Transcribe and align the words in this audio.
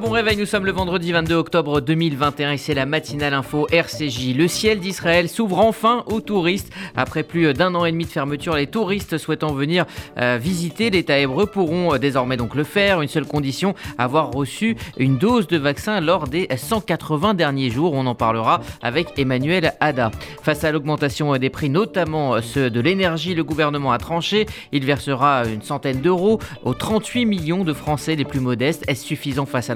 Bon 0.00 0.10
réveil, 0.10 0.36
nous 0.36 0.44
sommes 0.44 0.66
le 0.66 0.72
vendredi 0.72 1.12
22 1.12 1.36
octobre 1.36 1.80
2021 1.80 2.52
et 2.52 2.56
c'est 2.56 2.74
la 2.74 2.84
matinale 2.84 3.32
info 3.32 3.68
RCJ. 3.70 4.34
Le 4.34 4.48
ciel 4.48 4.80
d'Israël 4.80 5.28
s'ouvre 5.28 5.60
enfin 5.60 6.02
aux 6.06 6.20
touristes. 6.20 6.72
Après 6.96 7.22
plus 7.22 7.52
d'un 7.54 7.76
an 7.76 7.84
et 7.84 7.92
demi 7.92 8.04
de 8.04 8.10
fermeture, 8.10 8.56
les 8.56 8.66
touristes 8.66 9.18
souhaitant 9.18 9.52
venir 9.52 9.86
euh, 10.18 10.36
visiter 10.40 10.90
l'État 10.90 11.16
hébreu 11.18 11.46
pourront 11.46 11.94
euh, 11.94 11.98
désormais 11.98 12.36
donc 12.36 12.56
le 12.56 12.64
faire. 12.64 13.02
Une 13.02 13.08
seule 13.08 13.24
condition, 13.24 13.74
avoir 13.96 14.32
reçu 14.32 14.76
une 14.98 15.16
dose 15.16 15.46
de 15.46 15.58
vaccin 15.58 16.00
lors 16.00 16.26
des 16.26 16.48
180 16.54 17.34
derniers 17.34 17.70
jours. 17.70 17.92
On 17.92 18.06
en 18.06 18.16
parlera 18.16 18.62
avec 18.82 19.16
Emmanuel 19.16 19.74
Ada. 19.78 20.10
Face 20.42 20.64
à 20.64 20.72
l'augmentation 20.72 21.36
des 21.36 21.50
prix, 21.50 21.70
notamment 21.70 22.42
ceux 22.42 22.68
de 22.68 22.80
l'énergie, 22.80 23.34
le 23.36 23.44
gouvernement 23.44 23.92
a 23.92 23.98
tranché. 23.98 24.46
Il 24.72 24.84
versera 24.84 25.44
une 25.46 25.62
centaine 25.62 26.00
d'euros 26.00 26.40
aux 26.64 26.74
38 26.74 27.26
millions 27.26 27.62
de 27.64 27.72
Français 27.72 28.16
les 28.16 28.24
plus 28.24 28.40
modestes. 28.40 28.82
Est-ce 28.88 29.04
suffisant 29.04 29.46
face 29.46 29.70
à 29.70 29.74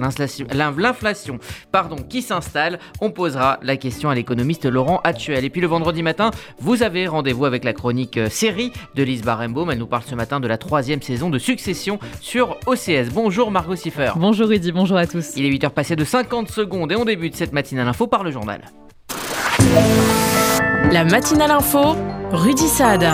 l'inflation 0.52 1.38
pardon, 1.72 1.96
qui 1.96 2.22
s'installe, 2.22 2.78
on 3.00 3.10
posera 3.10 3.58
la 3.62 3.76
question 3.76 4.10
à 4.10 4.14
l'économiste 4.14 4.64
Laurent 4.66 5.00
Actuel. 5.04 5.44
Et 5.44 5.50
puis 5.50 5.60
le 5.60 5.66
vendredi 5.66 6.02
matin, 6.02 6.30
vous 6.58 6.82
avez 6.82 7.06
rendez-vous 7.06 7.44
avec 7.44 7.64
la 7.64 7.72
chronique 7.72 8.16
euh, 8.16 8.28
série 8.28 8.72
de 8.94 9.02
Lise 9.02 9.22
Barenbaum. 9.22 9.70
Elle 9.70 9.78
nous 9.78 9.86
parle 9.86 10.02
ce 10.04 10.14
matin 10.14 10.40
de 10.40 10.48
la 10.48 10.58
troisième 10.58 11.02
saison 11.02 11.30
de 11.30 11.38
Succession 11.38 11.98
sur 12.20 12.56
OCS. 12.66 13.10
Bonjour 13.12 13.50
Margot 13.50 13.76
Siffer. 13.76 14.12
Bonjour 14.16 14.48
Rudy, 14.48 14.72
bonjour 14.72 14.96
à 14.96 15.06
tous. 15.06 15.32
Il 15.36 15.44
est 15.44 15.50
8h 15.50 15.70
passé 15.70 15.96
de 15.96 16.04
50 16.04 16.50
secondes 16.50 16.92
et 16.92 16.96
on 16.96 17.04
débute 17.04 17.36
cette 17.36 17.52
matinale 17.52 17.88
info 17.88 18.06
par 18.06 18.24
le 18.24 18.30
journal. 18.30 18.62
La 20.90 21.04
matinale 21.04 21.50
info, 21.50 21.96
Rudy 22.32 22.68
Saad. 22.68 23.04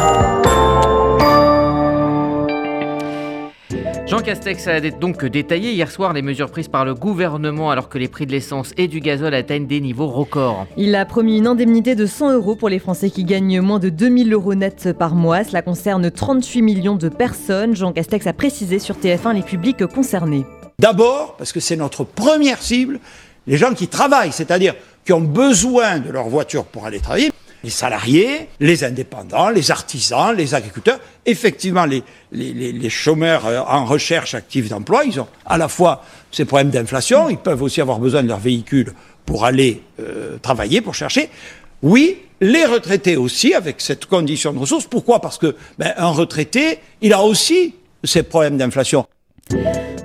Jean 4.07 4.21
Castex 4.21 4.67
a 4.69 4.81
donc 4.81 5.25
détaillé 5.25 5.73
hier 5.73 5.91
soir 5.91 6.13
les 6.13 6.21
mesures 6.21 6.51
prises 6.51 6.69
par 6.69 6.85
le 6.85 6.95
gouvernement 6.95 7.71
alors 7.71 7.89
que 7.89 7.97
les 7.97 8.07
prix 8.07 8.27
de 8.27 8.33
l'essence 8.33 8.73
et 8.77 8.87
du 8.87 9.01
gazole 9.01 9.33
atteignent 9.33 9.67
des 9.67 9.81
niveaux 9.81 10.09
records. 10.09 10.67
Il 10.77 10.95
a 10.95 11.07
promis 11.07 11.39
une 11.39 11.47
indemnité 11.47 11.95
de 11.95 12.05
100 12.05 12.35
euros 12.35 12.55
pour 12.55 12.69
les 12.69 12.79
Français 12.79 13.09
qui 13.09 13.25
gagnent 13.25 13.63
moins 13.63 13.79
de 13.79 13.89
2000 13.89 14.31
euros 14.35 14.55
net 14.55 14.93
par 14.93 15.15
mois. 15.15 15.43
Cela 15.43 15.63
concerne 15.63 16.11
38 16.11 16.61
millions 16.61 16.97
de 16.97 17.09
personnes. 17.09 17.75
Jean 17.75 17.93
Castex 17.93 18.27
a 18.27 18.35
précisé 18.35 18.79
sur 18.79 18.97
TF1 18.97 19.37
les 19.37 19.43
publics 19.43 19.87
concernés. 19.87 20.45
D'abord, 20.79 21.37
parce 21.39 21.53
que 21.53 21.61
c'est 21.61 21.77
notre 21.77 22.05
première 22.05 22.61
cible, 22.61 23.01
les 23.47 23.57
gens 23.57 23.73
qui 23.73 23.89
travaillent, 23.89 24.33
c'est-à-dire 24.33 24.75
qui 25.07 25.15
ont 25.15 25.23
besoin 25.23 25.99
de 25.99 26.11
leur 26.11 26.29
voiture 26.29 26.67
pour 26.67 26.85
aller 26.85 27.01
travailler 27.01 27.31
les 27.65 27.71
salariés, 27.71 28.49
les 28.61 28.85
indépendants, 28.85 29.49
les 29.49 29.71
artisans, 29.71 30.37
les 30.37 30.55
agriculteurs. 30.55 31.01
Effectivement, 31.25 31.87
les, 31.87 32.91
chômeurs 32.91 33.47
euh, 33.47 33.61
en 33.61 33.87
recherche 33.87 34.35
active 34.35 34.69
d'emploi, 34.69 35.05
ils 35.05 35.19
ont 35.19 35.27
à 35.47 35.57
la 35.57 35.69
fois 35.69 36.05
ces 36.31 36.45
problèmes 36.45 36.71
d'inflation, 36.71 37.31
ils 37.31 37.39
peuvent 37.39 37.63
aussi 37.63 37.81
avoir 37.81 37.99
besoin 37.99 38.23
de 38.23 38.29
leur 38.29 38.39
véhicule 38.39 38.93
pour 39.25 39.47
aller 39.47 39.83
euh, 39.99 40.37
travailler, 40.43 40.83
pour 40.83 40.95
chercher. 40.95 41.31
Oui, 41.83 42.19
les 42.41 42.67
retraités 42.67 43.17
aussi, 43.17 43.55
avec 43.55 43.81
cette 43.81 44.05
condition 44.05 44.53
de 44.53 44.59
ressources. 44.59 44.87
Pourquoi? 44.87 45.21
Parce 45.21 45.39
que 45.39 45.57
ben, 45.79 45.95
retraité, 45.99 46.79
il 47.01 47.15
a 47.15 47.23
aussi 47.23 47.75
ces 48.05 48.23
problèmes 48.23 48.59
d'inflation. 48.59 49.07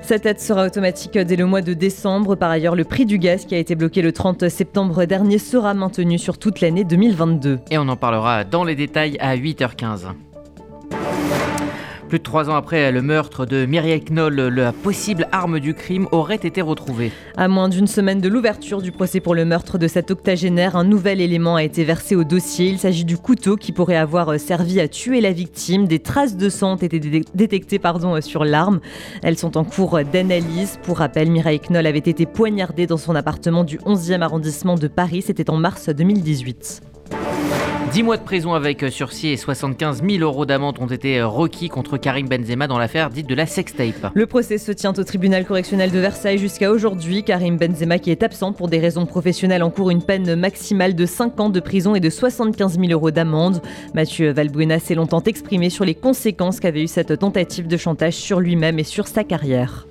Cette 0.10 0.26
aide 0.26 0.40
sera 0.40 0.66
automatique 0.66 1.20
dès 1.20 1.36
le 1.36 1.46
mois 1.46 1.62
de 1.62 1.76
décembre. 1.76 2.34
Par 2.34 2.50
ailleurs, 2.50 2.76
le 2.76 2.84
prix 2.84 3.06
du 3.06 3.20
gaz 3.20 3.46
qui 3.46 3.54
a 3.54 3.60
été 3.60 3.76
bloqué 3.76 4.02
le 4.02 4.12
30 4.12 4.50
septembre 4.50 5.06
dernier 5.06 5.38
sera 5.38 5.76
maintenu 5.76 6.18
sur 6.18 6.40
toute 6.40 6.62
l'année 6.62 6.84
2022. 6.84 7.60
Et 7.70 7.78
on 7.78 7.88
en 7.88 7.96
parlera 7.96 8.44
dans 8.44 8.64
les 8.64 8.74
détails 8.74 9.18
à 9.20 9.38
8h15. 9.38 10.08
Plus 12.10 12.18
de 12.18 12.24
trois 12.24 12.50
ans 12.50 12.56
après 12.56 12.92
le 12.92 13.04
meurtre 13.04 13.46
de 13.46 13.68
Mireille 13.68 14.04
Knoll, 14.10 14.34
la 14.34 14.72
possible 14.72 15.28
arme 15.32 15.60
du 15.60 15.76
crime 15.76 16.08
aurait 16.12 16.38
été 16.38 16.60
retrouvée. 16.60 17.12
À 17.38 17.48
moins 17.48 17.70
d'une 17.70 17.86
semaine 17.86 18.20
de 18.20 18.28
l'ouverture 18.28 18.82
du 18.82 18.92
procès 18.92 19.20
pour 19.20 19.36
le 19.36 19.46
meurtre 19.46 19.78
de 19.78 19.88
cet 19.88 20.10
octogénaire, 20.10 20.76
un 20.76 20.86
nouvel 20.86 21.22
élément 21.22 21.56
a 21.56 21.64
été 21.64 21.84
versé 21.84 22.16
au 22.16 22.24
dossier. 22.24 22.70
Il 22.70 22.80
s'agit 22.80 23.06
du 23.06 23.16
couteau 23.16 23.58
qui 23.58 23.72
pourrait 23.74 23.96
avoir 23.96 24.40
servi 24.40 24.80
à 24.80 24.88
tuer 24.88 25.22
la 25.22 25.32
victime. 25.32 25.86
Des 25.86 26.00
traces 26.00 26.36
de 26.36 26.50
sang 26.50 26.74
ont 26.74 26.78
été 26.78 27.00
détectées 27.36 27.78
pardon, 27.78 28.20
sur 28.22 28.44
l'arme. 28.44 28.80
Elles 29.22 29.38
sont 29.38 29.56
en 29.56 29.64
cours 29.64 30.00
d'analyse. 30.12 30.80
Pour 30.82 30.98
rappel, 30.98 31.30
Mireille 31.30 31.60
Knoll 31.60 31.86
avait 31.86 32.00
été 32.00 32.26
poignardée 32.26 32.88
dans 32.88 32.98
son 32.98 33.14
appartement 33.14 33.64
du 33.64 33.78
11e 33.78 34.22
arrondissement 34.22 34.74
de 34.74 34.88
Paris. 34.88 35.22
C'était 35.22 35.52
en 35.52 35.58
mars 35.58 35.90
2018. 35.90 36.82
10 37.92 38.04
mois 38.04 38.18
de 38.18 38.24
prison 38.24 38.54
avec 38.54 38.84
euh, 38.84 38.92
sursis 38.92 39.30
et 39.30 39.38
75 39.38 40.04
000 40.08 40.22
euros 40.22 40.46
d'amende 40.46 40.78
ont 40.80 40.86
été 40.86 41.20
euh, 41.20 41.28
requis 41.28 41.70
contre 41.70 41.98
Karim 41.98 42.28
Benzema 42.28 42.68
dans 42.68 42.78
l'affaire 42.78 43.10
dite 43.10 43.26
de 43.26 43.34
la 43.34 43.48
sextape. 43.48 44.12
Le 44.14 44.28
procès 44.28 44.60
se 44.60 44.72
tient 44.72 44.94
au 44.96 45.04
tribunal 45.04 45.44
correctionnel 45.44 45.90
de 45.90 45.98
Versailles 45.98 46.38
jusqu'à 46.38 46.70
aujourd'hui. 46.70 47.24
Karim 47.24 47.58
Benzema, 47.58 47.98
qui 47.98 48.12
est 48.12 48.22
absent 48.22 48.54
pour 48.54 48.68
des 48.68 48.78
raisons 48.78 49.08
professionnelles, 49.08 49.64
encourt 49.64 49.90
une 49.90 50.04
peine 50.04 50.36
maximale 50.36 50.94
de 50.94 51.06
5 51.08 51.40
ans 51.40 51.50
de 51.50 51.60
prison 51.60 51.96
et 51.96 52.00
de 52.00 52.12
75 52.12 52.80
000 52.80 52.92
euros 52.92 53.10
d'amende. 53.10 53.60
Mathieu 53.96 54.32
Valbuena 54.34 54.78
s'est 54.78 54.96
longtemps 54.96 55.24
exprimé 55.24 55.72
sur 55.72 55.84
les 55.84 55.96
conséquences 55.96 56.60
qu'avait 56.60 56.84
eu 56.84 56.88
cette 56.88 57.18
tentative 57.18 57.68
de 57.68 57.78
chantage 57.78 58.14
sur 58.14 58.40
lui-même 58.40 58.78
et 58.78 58.84
sur 58.84 59.08
sa 59.08 59.24
carrière. 59.24 59.89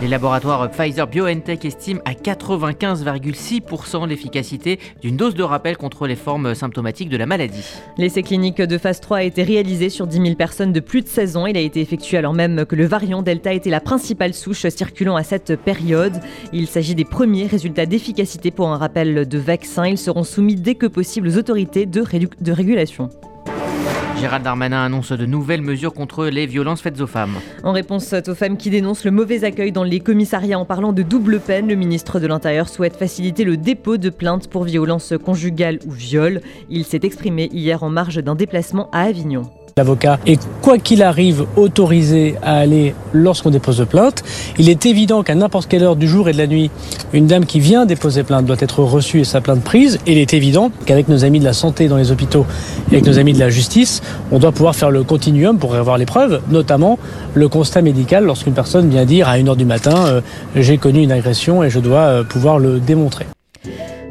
Les 0.00 0.08
laboratoires 0.08 0.70
Pfizer 0.70 1.06
BioNTech 1.06 1.62
estiment 1.66 2.00
à 2.06 2.12
95,6% 2.12 4.08
l'efficacité 4.08 4.78
d'une 5.02 5.18
dose 5.18 5.34
de 5.34 5.42
rappel 5.42 5.76
contre 5.76 6.06
les 6.06 6.16
formes 6.16 6.54
symptomatiques 6.54 7.10
de 7.10 7.18
la 7.18 7.26
maladie. 7.26 7.66
L'essai 7.98 8.22
clinique 8.22 8.62
de 8.62 8.78
phase 8.78 9.00
3 9.00 9.18
a 9.18 9.22
été 9.24 9.42
réalisé 9.42 9.90
sur 9.90 10.06
10 10.06 10.22
000 10.22 10.34
personnes 10.36 10.72
de 10.72 10.80
plus 10.80 11.02
de 11.02 11.08
16 11.08 11.36
ans. 11.36 11.44
Il 11.44 11.56
a 11.58 11.60
été 11.60 11.82
effectué 11.82 12.16
alors 12.16 12.32
même 12.32 12.64
que 12.64 12.76
le 12.76 12.86
variant 12.86 13.20
Delta 13.20 13.52
était 13.52 13.68
la 13.68 13.80
principale 13.80 14.32
souche 14.32 14.66
circulant 14.68 15.16
à 15.16 15.22
cette 15.22 15.54
période. 15.56 16.18
Il 16.54 16.66
s'agit 16.66 16.94
des 16.94 17.04
premiers 17.04 17.46
résultats 17.46 17.84
d'efficacité 17.84 18.50
pour 18.50 18.68
un 18.68 18.78
rappel 18.78 19.28
de 19.28 19.38
vaccin. 19.38 19.86
Ils 19.86 19.98
seront 19.98 20.24
soumis 20.24 20.54
dès 20.54 20.76
que 20.76 20.86
possible 20.86 21.28
aux 21.28 21.36
autorités 21.36 21.84
de, 21.84 22.02
de 22.40 22.52
régulation. 22.52 23.10
Gérald 24.20 24.44
Darmanin 24.44 24.84
annonce 24.84 25.12
de 25.12 25.24
nouvelles 25.24 25.62
mesures 25.62 25.94
contre 25.94 26.26
les 26.26 26.44
violences 26.44 26.82
faites 26.82 27.00
aux 27.00 27.06
femmes. 27.06 27.36
En 27.64 27.72
réponse 27.72 28.14
aux 28.28 28.34
femmes 28.34 28.58
qui 28.58 28.68
dénoncent 28.68 29.06
le 29.06 29.10
mauvais 29.10 29.44
accueil 29.44 29.72
dans 29.72 29.82
les 29.82 30.00
commissariats 30.00 30.58
en 30.58 30.66
parlant 30.66 30.92
de 30.92 31.02
double 31.02 31.40
peine, 31.40 31.68
le 31.68 31.74
ministre 31.74 32.20
de 32.20 32.26
l'Intérieur 32.26 32.68
souhaite 32.68 32.96
faciliter 32.96 33.44
le 33.44 33.56
dépôt 33.56 33.96
de 33.96 34.10
plaintes 34.10 34.48
pour 34.48 34.64
violences 34.64 35.14
conjugales 35.24 35.78
ou 35.86 35.90
viol. 35.90 36.42
Il 36.68 36.84
s'est 36.84 37.00
exprimé 37.02 37.48
hier 37.50 37.82
en 37.82 37.88
marge 37.88 38.22
d'un 38.22 38.34
déplacement 38.34 38.90
à 38.92 39.04
Avignon. 39.04 39.50
L'avocat 39.76 40.18
est, 40.26 40.40
quoi 40.62 40.78
qu'il 40.78 41.02
arrive, 41.02 41.44
autorisé 41.56 42.34
à 42.42 42.58
aller 42.58 42.94
lorsqu'on 43.12 43.50
dépose 43.50 43.86
plainte. 43.88 44.22
Il 44.58 44.68
est 44.68 44.86
évident 44.86 45.22
qu'à 45.22 45.34
n'importe 45.34 45.68
quelle 45.68 45.82
heure 45.82 45.96
du 45.96 46.08
jour 46.08 46.28
et 46.28 46.32
de 46.32 46.38
la 46.38 46.46
nuit, 46.46 46.70
une 47.12 47.26
dame 47.26 47.46
qui 47.46 47.60
vient 47.60 47.86
déposer 47.86 48.22
plainte 48.22 48.46
doit 48.46 48.56
être 48.60 48.82
reçue 48.82 49.20
et 49.20 49.24
sa 49.24 49.40
plainte 49.40 49.62
prise. 49.62 49.98
Il 50.06 50.18
est 50.18 50.34
évident 50.34 50.70
qu'avec 50.86 51.08
nos 51.08 51.24
amis 51.24 51.40
de 51.40 51.44
la 51.44 51.52
santé 51.52 51.88
dans 51.88 51.96
les 51.96 52.12
hôpitaux 52.12 52.46
et 52.90 52.96
avec 52.96 53.06
nos 53.06 53.18
amis 53.18 53.32
de 53.32 53.38
la 53.38 53.50
justice, 53.50 54.02
on 54.30 54.38
doit 54.38 54.52
pouvoir 54.52 54.74
faire 54.74 54.90
le 54.90 55.02
continuum 55.02 55.58
pour 55.58 55.74
avoir 55.74 55.98
les 55.98 56.06
preuves, 56.06 56.40
notamment 56.50 56.98
le 57.34 57.48
constat 57.48 57.82
médical 57.82 58.24
lorsqu'une 58.24 58.54
personne 58.54 58.88
vient 58.88 59.04
dire 59.04 59.28
à 59.28 59.38
1h 59.38 59.56
du 59.56 59.64
matin 59.64 59.94
euh, 60.06 60.20
j'ai 60.56 60.78
connu 60.78 61.02
une 61.02 61.12
agression 61.12 61.62
et 61.62 61.70
je 61.70 61.80
dois 61.80 62.00
euh, 62.00 62.24
pouvoir 62.24 62.58
le 62.58 62.80
démontrer. 62.80 63.26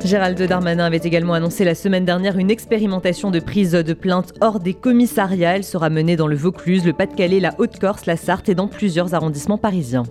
Gérald 0.06 0.42
Darmanin 0.42 0.86
avait 0.86 0.98
également 0.98 1.34
annoncé 1.34 1.66
la 1.66 1.76
semaine 1.76 2.06
dernière 2.06 2.38
une 2.38 2.50
expérimentation 2.50 3.32
de 3.32 3.40
prise 3.40 3.74
de 3.74 3.94
plainte 3.94 4.34
hors 4.42 4.60
des 4.60 4.74
commissariats. 4.74 5.58
Elle 5.58 5.64
sera 5.64 5.90
menée 5.90 6.16
dans 6.16 6.28
le 6.28 6.36
Vaucluse, 6.36 6.86
le 6.86 6.94
Pas-de-Calais, 6.94 7.40
la 7.40 7.54
Haute-Corse, 7.60 8.06
la 8.06 8.16
Sarthe 8.16 8.50
et 8.50 8.56
dans 8.56 8.68
plusieurs 8.68 9.14
arrondissements 9.14 9.58
parisiens. 9.58 10.04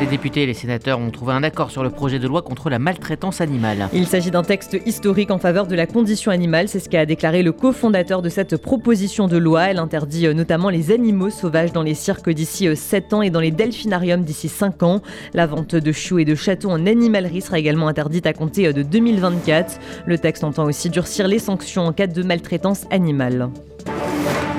Les 0.00 0.06
députés 0.06 0.42
et 0.42 0.46
les 0.46 0.54
sénateurs 0.54 0.98
ont 0.98 1.10
trouvé 1.10 1.32
un 1.32 1.44
accord 1.44 1.70
sur 1.70 1.84
le 1.84 1.90
projet 1.90 2.18
de 2.18 2.26
loi 2.26 2.42
contre 2.42 2.68
la 2.68 2.80
maltraitance 2.80 3.40
animale. 3.40 3.88
Il 3.92 4.06
s'agit 4.08 4.32
d'un 4.32 4.42
texte 4.42 4.76
historique 4.86 5.30
en 5.30 5.38
faveur 5.38 5.68
de 5.68 5.76
la 5.76 5.86
condition 5.86 6.32
animale, 6.32 6.68
c'est 6.68 6.80
ce 6.80 6.88
qu'a 6.88 7.06
déclaré 7.06 7.44
le 7.44 7.52
cofondateur 7.52 8.20
de 8.20 8.28
cette 8.28 8.56
proposition 8.56 9.28
de 9.28 9.36
loi. 9.36 9.70
Elle 9.70 9.78
interdit 9.78 10.26
euh, 10.26 10.34
notamment 10.34 10.68
les 10.68 10.90
animaux 10.90 11.30
sauvages 11.30 11.72
dans 11.72 11.82
les 11.82 11.94
cirques 11.94 12.30
d'ici 12.30 12.68
7 12.74 13.04
euh, 13.12 13.16
ans 13.16 13.22
et 13.22 13.30
dans 13.30 13.40
les 13.40 13.52
delphinariums 13.52 14.24
d'ici 14.24 14.48
5 14.48 14.82
ans. 14.82 15.00
La 15.32 15.46
vente 15.46 15.76
de 15.76 15.92
choux 15.92 16.18
et 16.18 16.24
de 16.24 16.34
chatons 16.34 16.72
en 16.72 16.86
animalerie 16.86 17.40
sera 17.40 17.60
également 17.60 17.86
interdite 17.86 18.26
à 18.26 18.32
compter 18.32 18.66
euh, 18.66 18.72
de 18.72 18.82
2024. 18.82 19.78
Le 20.06 20.18
texte 20.18 20.42
entend 20.42 20.64
aussi 20.64 20.90
durcir 20.90 21.28
les 21.28 21.38
sanctions 21.38 21.86
en 21.86 21.92
cas 21.92 22.08
de 22.08 22.22
maltraitance 22.24 22.84
animale. 22.90 23.48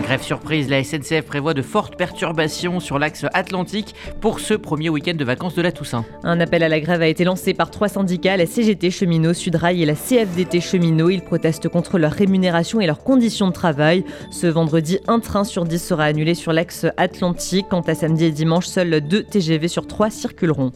Grève 0.06 0.22
surprise, 0.22 0.69
la 0.69 0.84
SNCF 0.84 1.24
prévoit 1.24 1.56
de 1.56 1.63
fortes 1.63 1.98
perturbations 1.98 2.80
sur 2.80 3.00
l'axe 3.00 3.25
atlantique 3.34 3.96
pour 4.22 4.40
ce 4.40 4.54
premier 4.54 4.90
week-end 4.90 5.16
de 5.16 5.25
vacances 5.25 5.56
de 5.56 5.63
la 5.63 5.72
Toussaint. 5.72 6.06
Un 6.24 6.40
appel 6.40 6.62
à 6.62 6.69
la 6.69 6.80
grève 6.80 7.02
a 7.02 7.07
été 7.07 7.24
lancé 7.24 7.56
par 7.56 7.72
trois 7.72 7.88
syndicats, 7.88 8.38
la 8.38 8.46
CGT 8.46 8.92
Cheminot, 8.92 9.34
Sudrail 9.34 9.81
et 9.81 9.86
la 9.88 9.96
CFDT 9.96 10.62
Cheminot. 10.62 11.10
Ils 11.10 11.24
protestent 11.24 11.69
contre 11.69 11.98
leur 11.98 12.12
rémunération 12.12 12.80
et 12.80 12.86
leurs 12.86 13.04
conditions 13.04 13.48
de 13.48 13.54
travail. 13.54 14.06
Ce 14.30 14.46
vendredi, 14.46 15.00
un 15.07 15.19
train 15.19 15.44
sur 15.44 15.63
dix 15.66 15.84
sera 15.84 16.04
annulé 16.04 16.36
sur 16.36 16.54
l'axe 16.54 16.86
atlantique. 16.98 17.66
Quant 17.72 17.81
à 17.81 17.96
samedi 17.96 18.25
et 18.25 18.31
dimanche, 18.31 18.68
seuls 18.68 19.02
deux 19.02 19.24
TGV 19.24 19.68
sur 19.68 19.88
trois 19.88 20.12
circuleront. 20.12 20.72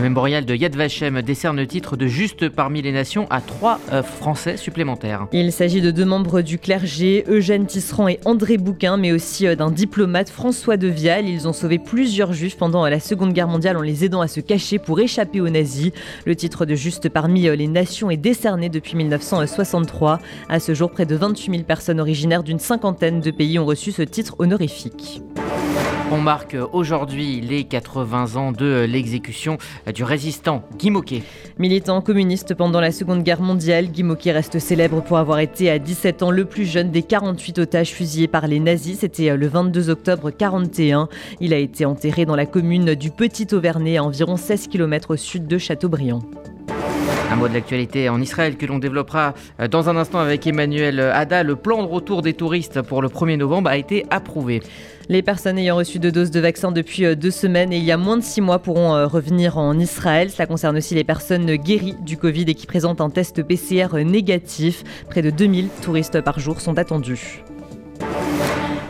Le 0.00 0.04
mémorial 0.04 0.46
de 0.46 0.54
Yad 0.54 0.74
Vashem 0.76 1.20
décerne 1.20 1.58
le 1.58 1.66
titre 1.66 1.94
de 1.94 2.06
juste 2.06 2.48
parmi 2.48 2.80
les 2.80 2.90
nations 2.90 3.26
à 3.28 3.42
trois 3.42 3.78
euh, 3.92 4.02
Français 4.02 4.56
supplémentaires. 4.56 5.26
Il 5.30 5.52
s'agit 5.52 5.82
de 5.82 5.90
deux 5.90 6.06
membres 6.06 6.40
du 6.40 6.58
clergé, 6.58 7.22
Eugène 7.28 7.66
Tisserand 7.66 8.08
et 8.08 8.18
André 8.24 8.56
Bouquin, 8.56 8.96
mais 8.96 9.12
aussi 9.12 9.46
euh, 9.46 9.56
d'un 9.56 9.70
diplomate, 9.70 10.30
François 10.30 10.78
de 10.78 10.88
Vial. 10.88 11.28
Ils 11.28 11.46
ont 11.46 11.52
sauvé 11.52 11.78
plusieurs 11.78 12.32
juifs 12.32 12.56
pendant 12.56 12.88
la 12.88 12.98
Seconde 12.98 13.34
Guerre 13.34 13.48
mondiale 13.48 13.76
en 13.76 13.82
les 13.82 14.02
aidant 14.02 14.22
à 14.22 14.26
se 14.26 14.40
cacher 14.40 14.78
pour 14.78 15.00
échapper 15.00 15.42
aux 15.42 15.50
nazis. 15.50 15.92
Le 16.24 16.34
titre 16.34 16.64
de 16.64 16.74
juste 16.74 17.10
parmi 17.10 17.42
les 17.42 17.68
nations 17.68 18.10
est 18.10 18.16
décerné 18.16 18.70
depuis 18.70 18.96
1963. 18.96 20.18
À 20.48 20.60
ce 20.60 20.72
jour, 20.72 20.90
près 20.90 21.04
de 21.04 21.14
28 21.14 21.52
000 21.52 21.64
personnes 21.64 22.00
originaires 22.00 22.42
d'une 22.42 22.58
cinquantaine 22.58 23.20
de 23.20 23.30
pays 23.30 23.58
ont 23.58 23.66
reçu 23.66 23.92
ce 23.92 24.00
titre 24.00 24.34
honorifique. 24.38 25.20
On 26.12 26.18
marque 26.18 26.56
aujourd'hui 26.72 27.40
les 27.40 27.62
80 27.62 28.34
ans 28.34 28.50
de 28.50 28.84
l'exécution 28.84 29.58
du 29.94 30.02
résistant 30.02 30.64
Guy 30.76 30.90
Moquet. 30.90 31.22
Militant 31.60 32.00
communiste 32.00 32.54
pendant 32.54 32.80
la 32.80 32.90
Seconde 32.90 33.22
Guerre 33.22 33.40
mondiale, 33.40 33.86
Guy 33.86 34.02
Moquet 34.02 34.32
reste 34.32 34.58
célèbre 34.58 35.02
pour 35.02 35.18
avoir 35.18 35.38
été 35.38 35.70
à 35.70 35.78
17 35.78 36.24
ans 36.24 36.32
le 36.32 36.46
plus 36.46 36.64
jeune 36.64 36.90
des 36.90 37.02
48 37.02 37.60
otages 37.60 37.92
fusillés 37.92 38.26
par 38.26 38.48
les 38.48 38.58
nazis. 38.58 38.98
C'était 38.98 39.36
le 39.36 39.46
22 39.46 39.88
octobre 39.88 40.32
41. 40.32 41.08
Il 41.40 41.54
a 41.54 41.58
été 41.58 41.84
enterré 41.84 42.24
dans 42.26 42.36
la 42.36 42.46
commune 42.46 42.96
du 42.96 43.12
Petit 43.12 43.46
Auvernay, 43.54 43.96
à 43.96 44.02
environ 44.02 44.36
16 44.36 44.66
km 44.66 45.12
au 45.12 45.16
sud 45.16 45.46
de 45.46 45.58
Châteaubriand. 45.58 46.22
Un 47.30 47.36
mot 47.36 47.46
de 47.46 47.54
l'actualité 47.54 48.08
en 48.08 48.20
Israël 48.20 48.56
que 48.56 48.66
l'on 48.66 48.80
développera 48.80 49.34
euh, 49.60 49.68
dans 49.68 49.88
un 49.88 49.96
instant 49.96 50.18
avec 50.18 50.48
Emmanuel 50.48 50.98
Ada. 50.98 51.44
Le 51.44 51.54
plan 51.54 51.80
de 51.80 51.86
retour 51.86 52.22
des 52.22 52.34
touristes 52.34 52.82
pour 52.82 53.02
le 53.02 53.08
1er 53.08 53.36
novembre 53.36 53.70
a 53.70 53.76
été 53.76 54.04
approuvé. 54.10 54.60
Les 55.08 55.22
personnes 55.22 55.56
ayant 55.56 55.76
reçu 55.76 56.00
deux 56.00 56.10
doses 56.10 56.32
de 56.32 56.40
vaccin 56.40 56.72
depuis 56.72 57.04
euh, 57.04 57.14
deux 57.14 57.30
semaines 57.30 57.72
et 57.72 57.76
il 57.76 57.84
y 57.84 57.92
a 57.92 57.96
moins 57.96 58.16
de 58.16 58.22
six 58.22 58.40
mois 58.40 58.58
pourront 58.58 58.96
euh, 58.96 59.06
revenir 59.06 59.58
en 59.58 59.78
Israël. 59.78 60.28
Cela 60.30 60.46
concerne 60.46 60.76
aussi 60.76 60.96
les 60.96 61.04
personnes 61.04 61.54
guéries 61.54 61.94
du 62.00 62.16
Covid 62.16 62.46
et 62.48 62.54
qui 62.54 62.66
présentent 62.66 63.00
un 63.00 63.10
test 63.10 63.44
PCR 63.44 64.04
négatif. 64.04 64.82
Près 65.08 65.22
de 65.22 65.30
2000 65.30 65.68
touristes 65.82 66.20
par 66.22 66.40
jour 66.40 66.60
sont 66.60 66.78
attendus. 66.78 67.44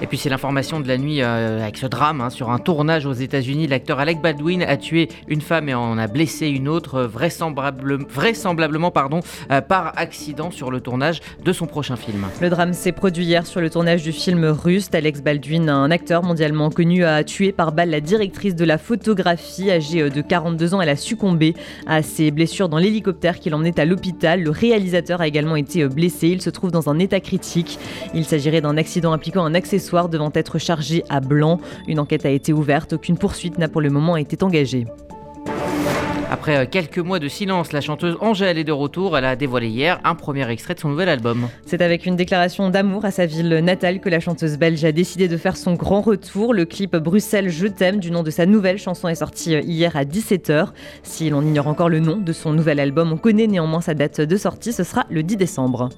Et 0.02 0.06
puis 0.06 0.17
c'est 0.17 0.31
l'information 0.31 0.81
de 0.81 0.88
la 0.88 0.97
nuit 0.97 1.20
euh, 1.20 1.62
avec 1.62 1.76
ce 1.76 1.87
drame 1.87 2.23
hein, 2.23 2.31
sur 2.31 2.50
un 2.50 2.58
tournage 2.58 3.05
aux 3.05 3.12
États-Unis. 3.12 3.67
L'acteur 3.67 4.00
Alec 4.00 4.23
Baldwin 4.23 4.62
a 4.62 4.79
tué 4.79 5.08
une 5.29 5.43
femme 5.43 5.69
et 5.69 5.75
en 5.75 5.99
a 5.99 6.06
blessé 6.06 6.49
une 6.49 6.69
autre, 6.69 7.02
vraisemblable, 7.02 7.99
vraisemblablement 8.08 8.91
pardon, 8.91 9.20
euh, 9.50 9.61
par 9.61 9.93
accident 9.97 10.50
sur 10.50 10.70
le 10.70 10.81
tournage 10.81 11.20
de 11.44 11.52
son 11.52 11.67
prochain 11.67 11.97
film. 11.97 12.26
Le 12.41 12.49
drame 12.49 12.73
s'est 12.73 12.93
produit 12.93 13.25
hier 13.25 13.47
sur 13.47 13.61
le 13.61 13.69
tournage 13.69 14.02
du 14.02 14.12
film 14.12 14.47
Rust. 14.47 14.94
Alex 14.94 15.20
Baldwin, 15.20 15.69
un 15.69 15.91
acteur 15.91 16.23
mondialement 16.23 16.70
connu, 16.70 17.05
a 17.05 17.23
tué 17.23 17.52
par 17.52 17.73
balle 17.73 17.91
la 17.91 18.00
directrice 18.00 18.55
de 18.55 18.64
la 18.64 18.79
photographie, 18.79 19.70
âgée 19.70 20.00
euh, 20.00 20.08
de 20.08 20.23
42 20.23 20.73
ans. 20.73 20.81
Elle 20.81 20.88
a 20.88 20.97
succombé 20.97 21.55
à 21.87 22.00
ses 22.00 22.31
blessures 22.31 22.70
dans 22.70 22.79
l'hélicoptère 22.79 23.38
qui 23.38 23.50
l'emmenait 23.50 23.79
à 23.79 23.85
l'hôpital. 23.85 24.43
Le 24.43 24.50
réalisateur 24.50 25.20
a 25.20 25.26
également 25.26 25.56
été 25.56 25.87
blessé. 25.87 26.29
Il 26.29 26.41
se 26.41 26.49
trouve 26.49 26.70
dans 26.70 26.88
un 26.88 26.99
état 26.99 27.20
critique. 27.20 27.79
Il 28.14 28.25
s'agirait 28.25 28.62
d'un 28.62 28.79
accident 28.79 29.12
impliquant 29.12 29.44
un 29.44 29.55
accessoire 29.55 29.90
devant 30.09 30.31
être 30.35 30.59
chargé 30.59 31.05
à 31.09 31.21
blanc. 31.21 31.59
Une 31.89 31.99
enquête 31.99 32.25
a 32.27 32.31
été 32.31 32.53
ouverte, 32.53 32.95
aucune 32.95 33.19
poursuite 33.19 33.59
n'a 33.59 33.69
pour 33.69 33.81
le 33.81 33.91
moment 33.91 34.17
été 34.17 34.43
engagée. 34.43 34.87
Après 36.31 36.59
euh, 36.59 36.65
quelques 36.71 36.99
mois 36.99 37.19
de 37.19 37.27
silence, 37.27 37.73
la 37.73 37.81
chanteuse 37.81 38.17
Angèle 38.21 38.57
est 38.57 38.65
de 38.65 38.71
retour. 38.71 39.19
Elle 39.19 39.25
a 39.25 39.35
dévoilé 39.35 39.67
hier 39.67 39.99
un 40.05 40.15
premier 40.15 40.49
extrait 40.49 40.75
de 40.75 40.79
son 40.79 40.89
nouvel 40.89 41.09
album. 41.09 41.49
C'est 41.67 41.83
avec 41.83 42.07
une 42.07 42.15
déclaration 42.15 42.71
d'amour 42.71 43.05
à 43.05 43.11
sa 43.11 43.27
ville 43.27 43.49
natale 43.49 43.99
que 43.99 44.09
la 44.09 44.21
chanteuse 44.21 44.57
belge 44.57 44.85
a 44.85 44.93
décidé 44.93 45.27
de 45.27 45.37
faire 45.37 45.57
son 45.57 45.75
grand 45.75 46.03
retour. 46.03 46.55
Le 46.55 46.67
clip 46.67 46.97
Bruxelles 46.97 47.49
Je 47.49 47.67
t'aime 47.67 47.99
du 47.99 48.13
nom 48.13 48.23
de 48.23 48.31
sa 48.31 48.47
nouvelle 48.47 48.79
chanson 48.79 49.09
est 49.09 49.17
sorti 49.17 49.57
euh, 49.57 49.61
hier 49.61 49.97
à 49.97 50.05
17h. 50.05 50.69
Si 51.03 51.31
l'on 51.31 51.43
ignore 51.43 51.67
encore 51.67 51.89
le 51.89 51.99
nom 51.99 52.17
de 52.17 52.33
son 52.33 52.53
nouvel 52.53 52.79
album, 52.79 53.13
on 53.13 53.17
connaît 53.17 53.49
néanmoins 53.49 53.81
sa 53.81 53.95
date 53.95 54.21
de 54.21 54.37
sortie, 54.37 54.73
ce 54.73 54.85
sera 54.85 55.07
le 55.11 55.25
10 55.25 55.37
décembre. 55.37 55.89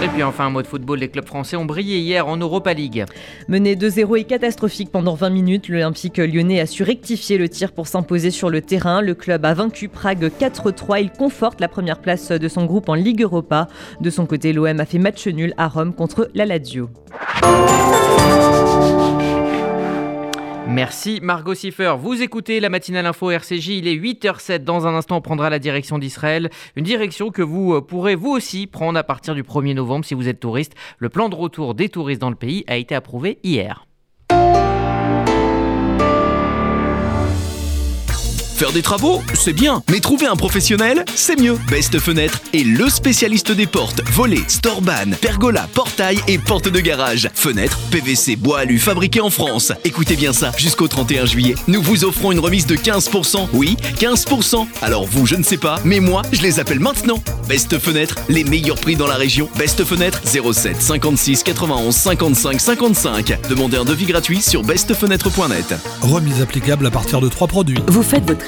Et 0.00 0.06
puis 0.06 0.22
enfin, 0.22 0.46
un 0.46 0.50
mot 0.50 0.62
de 0.62 0.66
football, 0.66 1.00
les 1.00 1.08
clubs 1.08 1.26
français 1.26 1.56
ont 1.56 1.64
brillé 1.64 1.98
hier 1.98 2.28
en 2.28 2.36
Europa 2.36 2.72
League. 2.72 3.04
Mené 3.48 3.74
2-0 3.74 4.20
et 4.20 4.24
catastrophique 4.24 4.92
pendant 4.92 5.14
20 5.14 5.30
minutes, 5.30 5.68
l'Olympique 5.68 6.18
lyonnais 6.18 6.60
a 6.60 6.66
su 6.66 6.84
rectifier 6.84 7.36
le 7.36 7.48
tir 7.48 7.72
pour 7.72 7.88
s'imposer 7.88 8.30
sur 8.30 8.48
le 8.48 8.60
terrain. 8.60 9.00
Le 9.02 9.14
club 9.14 9.44
a 9.44 9.54
vaincu 9.54 9.88
Prague 9.88 10.30
4-3. 10.38 11.02
Il 11.02 11.10
conforte 11.10 11.60
la 11.60 11.66
première 11.66 11.98
place 11.98 12.30
de 12.30 12.48
son 12.48 12.64
groupe 12.64 12.88
en 12.88 12.94
Ligue 12.94 13.22
Europa. 13.22 13.66
De 14.00 14.10
son 14.10 14.26
côté, 14.26 14.52
l'OM 14.52 14.78
a 14.78 14.86
fait 14.86 14.98
match 14.98 15.26
nul 15.26 15.52
à 15.56 15.66
Rome 15.66 15.92
contre 15.92 16.30
la 16.32 16.46
Lazio. 16.46 16.90
Merci 20.68 21.20
Margot 21.22 21.54
Siffer. 21.54 21.94
Vous 21.98 22.22
écoutez 22.22 22.60
la 22.60 22.68
matinale 22.68 23.06
info 23.06 23.30
RCJ, 23.30 23.68
il 23.68 23.88
est 23.88 23.96
8h07. 23.96 24.64
Dans 24.64 24.86
un 24.86 24.94
instant, 24.94 25.16
on 25.16 25.20
prendra 25.22 25.48
la 25.48 25.58
direction 25.58 25.98
d'Israël. 25.98 26.50
Une 26.76 26.84
direction 26.84 27.30
que 27.30 27.40
vous 27.40 27.72
euh, 27.72 27.80
pourrez 27.80 28.14
vous 28.14 28.30
aussi 28.30 28.66
prendre 28.66 28.98
à 28.98 29.02
partir 29.02 29.34
du 29.34 29.42
1er 29.42 29.72
novembre 29.72 30.04
si 30.04 30.12
vous 30.12 30.28
êtes 30.28 30.40
touriste. 30.40 30.74
Le 30.98 31.08
plan 31.08 31.30
de 31.30 31.34
retour 31.34 31.74
des 31.74 31.88
touristes 31.88 32.20
dans 32.20 32.28
le 32.28 32.36
pays 32.36 32.64
a 32.66 32.76
été 32.76 32.94
approuvé 32.94 33.38
hier. 33.42 33.87
Faire 38.58 38.72
des 38.72 38.82
travaux, 38.82 39.22
c'est 39.34 39.52
bien, 39.52 39.84
mais 39.88 40.00
trouver 40.00 40.26
un 40.26 40.34
professionnel, 40.34 41.04
c'est 41.14 41.40
mieux. 41.40 41.56
Best 41.70 42.00
Fenêtre 42.00 42.40
est 42.52 42.64
le 42.64 42.88
spécialiste 42.88 43.52
des 43.52 43.68
portes, 43.68 44.02
volets, 44.10 44.42
storban, 44.48 45.12
pergola, 45.20 45.68
portail 45.74 46.18
et 46.26 46.38
portes 46.38 46.66
de 46.66 46.80
garage. 46.80 47.30
Fenêtres, 47.34 47.78
PVC, 47.92 48.34
bois 48.34 48.58
alu 48.58 48.80
fabriqués 48.80 49.20
en 49.20 49.30
France. 49.30 49.70
Écoutez 49.84 50.16
bien 50.16 50.32
ça, 50.32 50.50
jusqu'au 50.58 50.88
31 50.88 51.26
juillet, 51.26 51.54
nous 51.68 51.80
vous 51.80 52.04
offrons 52.04 52.32
une 52.32 52.40
remise 52.40 52.66
de 52.66 52.74
15%. 52.74 53.46
Oui, 53.52 53.76
15%. 54.00 54.66
Alors 54.82 55.06
vous, 55.06 55.24
je 55.24 55.36
ne 55.36 55.44
sais 55.44 55.56
pas, 55.56 55.78
mais 55.84 56.00
moi, 56.00 56.22
je 56.32 56.42
les 56.42 56.58
appelle 56.58 56.80
maintenant. 56.80 57.22
Best 57.48 57.78
Fenêtre, 57.78 58.16
les 58.28 58.42
meilleurs 58.42 58.80
prix 58.80 58.96
dans 58.96 59.06
la 59.06 59.14
région. 59.14 59.48
Best 59.56 59.84
Fenêtre 59.84 60.20
07 60.24 60.82
56 60.82 61.44
91 61.44 61.94
55 61.94 62.60
55. 62.60 63.38
Demandez 63.48 63.76
un 63.76 63.84
devis 63.84 64.06
gratuit 64.06 64.42
sur 64.42 64.64
bestfenêtre.net. 64.64 65.76
Remise 66.02 66.42
applicable 66.42 66.86
à 66.86 66.90
partir 66.90 67.20
de 67.20 67.28
trois 67.28 67.46
produits. 67.46 67.78
Vous 67.86 68.02
faites 68.02 68.26
votre 68.26 68.47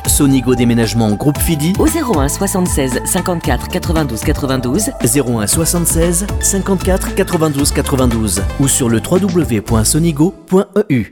Sonigo 0.11 0.55
Déménagement 0.55 1.11
Groupe 1.13 1.37
Fidi 1.37 1.71
au 1.79 1.87
01 1.87 2.27
76 2.27 2.99
54 3.05 3.69
92 3.69 4.19
92 4.19 4.91
01 5.01 5.47
76 5.47 6.27
54 6.41 7.15
92 7.15 7.71
92 7.71 8.41
ou 8.59 8.67
sur 8.67 8.89
le 8.89 8.99
www.sonigo.eu. 8.99 11.11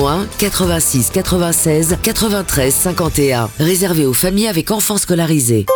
01 0.00 0.26
86 0.38 1.10
96 1.10 1.96
93 2.02 2.74
51. 2.74 3.48
Réservé 3.58 4.06
aux 4.06 4.12
familles 4.12 4.48
avec 4.48 4.70
enfants 4.70 4.98
scolarisés. 4.98 5.66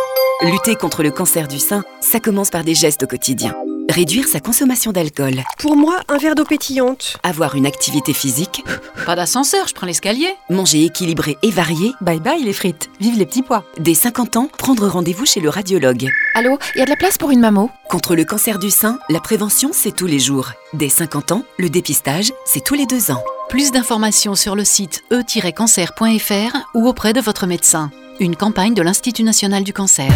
Lutter 0.43 0.75
contre 0.75 1.03
le 1.03 1.11
cancer 1.11 1.47
du 1.47 1.59
sein, 1.59 1.83
ça 2.01 2.19
commence 2.19 2.49
par 2.49 2.63
des 2.63 2.75
gestes 2.75 3.03
au 3.03 3.07
quotidien. 3.07 3.53
Réduire 3.91 4.25
sa 4.25 4.39
consommation 4.39 4.93
d'alcool. 4.93 5.43
Pour 5.59 5.75
moi, 5.75 5.99
un 6.07 6.17
verre 6.17 6.35
d'eau 6.35 6.45
pétillante. 6.45 7.17
Avoir 7.23 7.55
une 7.55 7.65
activité 7.65 8.13
physique. 8.13 8.63
Pas 9.05 9.17
d'ascenseur, 9.17 9.67
je 9.67 9.73
prends 9.73 9.85
l'escalier. 9.85 10.29
Manger 10.49 10.85
équilibré 10.85 11.37
et 11.43 11.51
varié. 11.51 11.91
Bye 11.99 12.21
bye 12.21 12.41
les 12.41 12.53
frites. 12.53 12.89
Vive 13.01 13.17
les 13.17 13.25
petits 13.25 13.41
pois. 13.41 13.65
Dès 13.77 13.93
50 13.93 14.37
ans, 14.37 14.49
prendre 14.57 14.87
rendez-vous 14.87 15.25
chez 15.25 15.41
le 15.41 15.49
radiologue. 15.49 16.07
Allô, 16.35 16.57
il 16.73 16.79
y 16.79 16.81
a 16.81 16.85
de 16.85 16.89
la 16.89 16.95
place 16.95 17.17
pour 17.17 17.31
une 17.31 17.41
mammo 17.41 17.69
Contre 17.89 18.15
le 18.15 18.23
cancer 18.23 18.59
du 18.59 18.69
sein, 18.69 18.97
la 19.09 19.19
prévention, 19.19 19.71
c'est 19.73 19.93
tous 19.93 20.07
les 20.07 20.19
jours. 20.19 20.51
Dès 20.71 20.87
50 20.87 21.33
ans, 21.33 21.43
le 21.59 21.69
dépistage, 21.69 22.31
c'est 22.45 22.63
tous 22.63 22.75
les 22.75 22.85
deux 22.85 23.11
ans. 23.11 23.21
Plus 23.49 23.71
d'informations 23.71 24.35
sur 24.35 24.55
le 24.55 24.63
site 24.63 25.03
e-cancer.fr 25.11 26.57
ou 26.75 26.87
auprès 26.87 27.11
de 27.11 27.19
votre 27.19 27.45
médecin. 27.45 27.91
Une 28.21 28.37
campagne 28.37 28.73
de 28.73 28.83
l'Institut 28.83 29.23
national 29.23 29.65
du 29.65 29.73
cancer. 29.73 30.13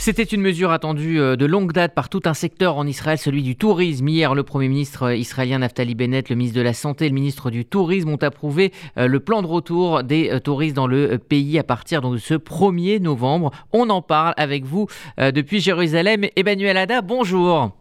c'était 0.00 0.22
une 0.22 0.40
mesure 0.40 0.70
attendue 0.70 1.20
euh, 1.20 1.36
de 1.36 1.44
longue 1.44 1.72
date 1.72 1.94
par 1.94 2.08
tout 2.08 2.22
un 2.24 2.32
secteur 2.32 2.78
en 2.78 2.86
Israël, 2.86 3.18
celui 3.18 3.42
du 3.42 3.54
tourisme. 3.54 4.08
Hier, 4.08 4.34
le 4.34 4.42
Premier 4.42 4.66
ministre 4.66 5.02
euh, 5.02 5.14
israélien 5.14 5.58
Naftali 5.58 5.94
Bennett, 5.94 6.30
le 6.30 6.36
ministre 6.36 6.56
de 6.56 6.62
la 6.62 6.72
Santé 6.72 7.04
et 7.04 7.08
le 7.10 7.14
ministre 7.14 7.50
du 7.50 7.66
Tourisme 7.66 8.08
ont 8.08 8.16
approuvé 8.16 8.72
euh, 8.96 9.06
le 9.06 9.20
plan 9.20 9.42
de 9.42 9.46
retour 9.46 10.02
des 10.02 10.40
touristes 10.42 10.74
dans 10.74 10.86
le 10.86 11.18
pays 11.18 11.58
à 11.58 11.64
partir 11.64 12.00
de 12.00 12.16
ce 12.16 12.32
1er 12.32 12.98
novembre. 12.98 13.50
On 13.74 13.90
en 13.90 14.00
parle 14.00 14.32
avec 14.38 14.64
vous 14.64 14.86
depuis 15.18 15.60
Jérusalem. 15.60 16.24
Emmanuel 16.34 16.78
Ada, 16.78 17.02
bonjour. 17.02 17.79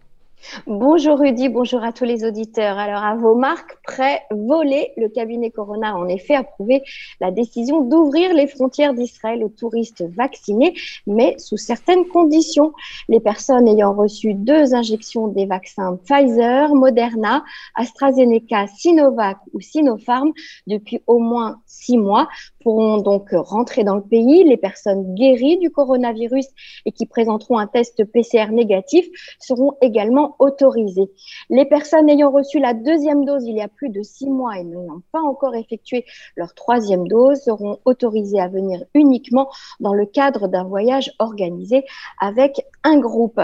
Bonjour 0.68 1.20
Rudy, 1.20 1.50
bonjour 1.50 1.84
à 1.84 1.92
tous 1.92 2.06
les 2.06 2.24
auditeurs. 2.24 2.78
Alors 2.78 3.04
à 3.04 3.14
vos 3.16 3.36
marques, 3.36 3.78
prêts, 3.84 4.22
volés, 4.32 4.94
le 4.96 5.10
cabinet 5.10 5.52
Corona 5.52 5.90
a 5.90 5.96
en 5.96 6.08
effet 6.08 6.34
approuvé 6.34 6.82
la 7.20 7.30
décision 7.30 7.82
d'ouvrir 7.82 8.34
les 8.34 8.48
frontières 8.48 8.94
d'Israël 8.94 9.44
aux 9.44 9.50
touristes 9.50 10.04
vaccinés, 10.16 10.74
mais 11.06 11.38
sous 11.40 11.58
certaines 11.58 12.08
conditions. 12.08 12.72
Les 13.10 13.20
personnes 13.20 13.68
ayant 13.68 13.94
reçu 13.94 14.34
deux 14.34 14.74
injections 14.74 15.28
des 15.28 15.46
vaccins 15.46 15.98
Pfizer, 16.06 16.74
Moderna, 16.74 17.44
AstraZeneca, 17.76 18.68
Sinovac 18.68 19.38
ou 19.54 19.60
Sinopharm 19.60 20.32
depuis 20.68 21.02
au 21.06 21.20
moins 21.20 21.60
six 21.66 21.98
mois 21.98 22.30
pourront 22.64 22.98
donc 22.98 23.30
rentrer 23.32 23.84
dans 23.84 23.96
le 23.96 24.04
pays. 24.04 24.44
Les 24.46 24.58
personnes 24.58 25.16
guéries 25.16 25.58
du 25.58 25.70
coronavirus 25.70 26.48
et 26.86 26.92
qui 26.92 27.06
présenteront 27.06 27.58
un 27.58 27.68
test 27.68 28.04
PCR 28.06 28.52
négatif 28.52 29.06
seront 29.40 29.76
également 29.82 30.29
autorisées. 30.40 31.12
Les 31.50 31.66
personnes 31.66 32.10
ayant 32.10 32.32
reçu 32.32 32.60
la 32.60 32.74
deuxième 32.74 33.26
dose 33.26 33.46
il 33.46 33.56
y 33.56 33.62
a 33.62 33.68
plus 33.68 33.90
de 33.90 34.04
six 34.04 34.30
mois 34.30 34.58
et 34.58 34.64
n'ayant 34.64 35.02
pas 35.12 35.22
encore 35.22 35.56
effectué 35.56 36.06
leur 36.36 36.54
troisième 36.54 37.08
dose 37.08 37.42
seront 37.42 37.80
autorisées 37.86 38.40
à 38.40 38.48
venir 38.48 38.84
uniquement 38.94 39.50
dans 39.80 39.94
le 39.94 40.06
cadre 40.06 40.48
d'un 40.48 40.64
voyage 40.64 41.12
organisé 41.20 41.86
avec 42.20 42.62
un 42.84 43.00
groupe. 43.00 43.42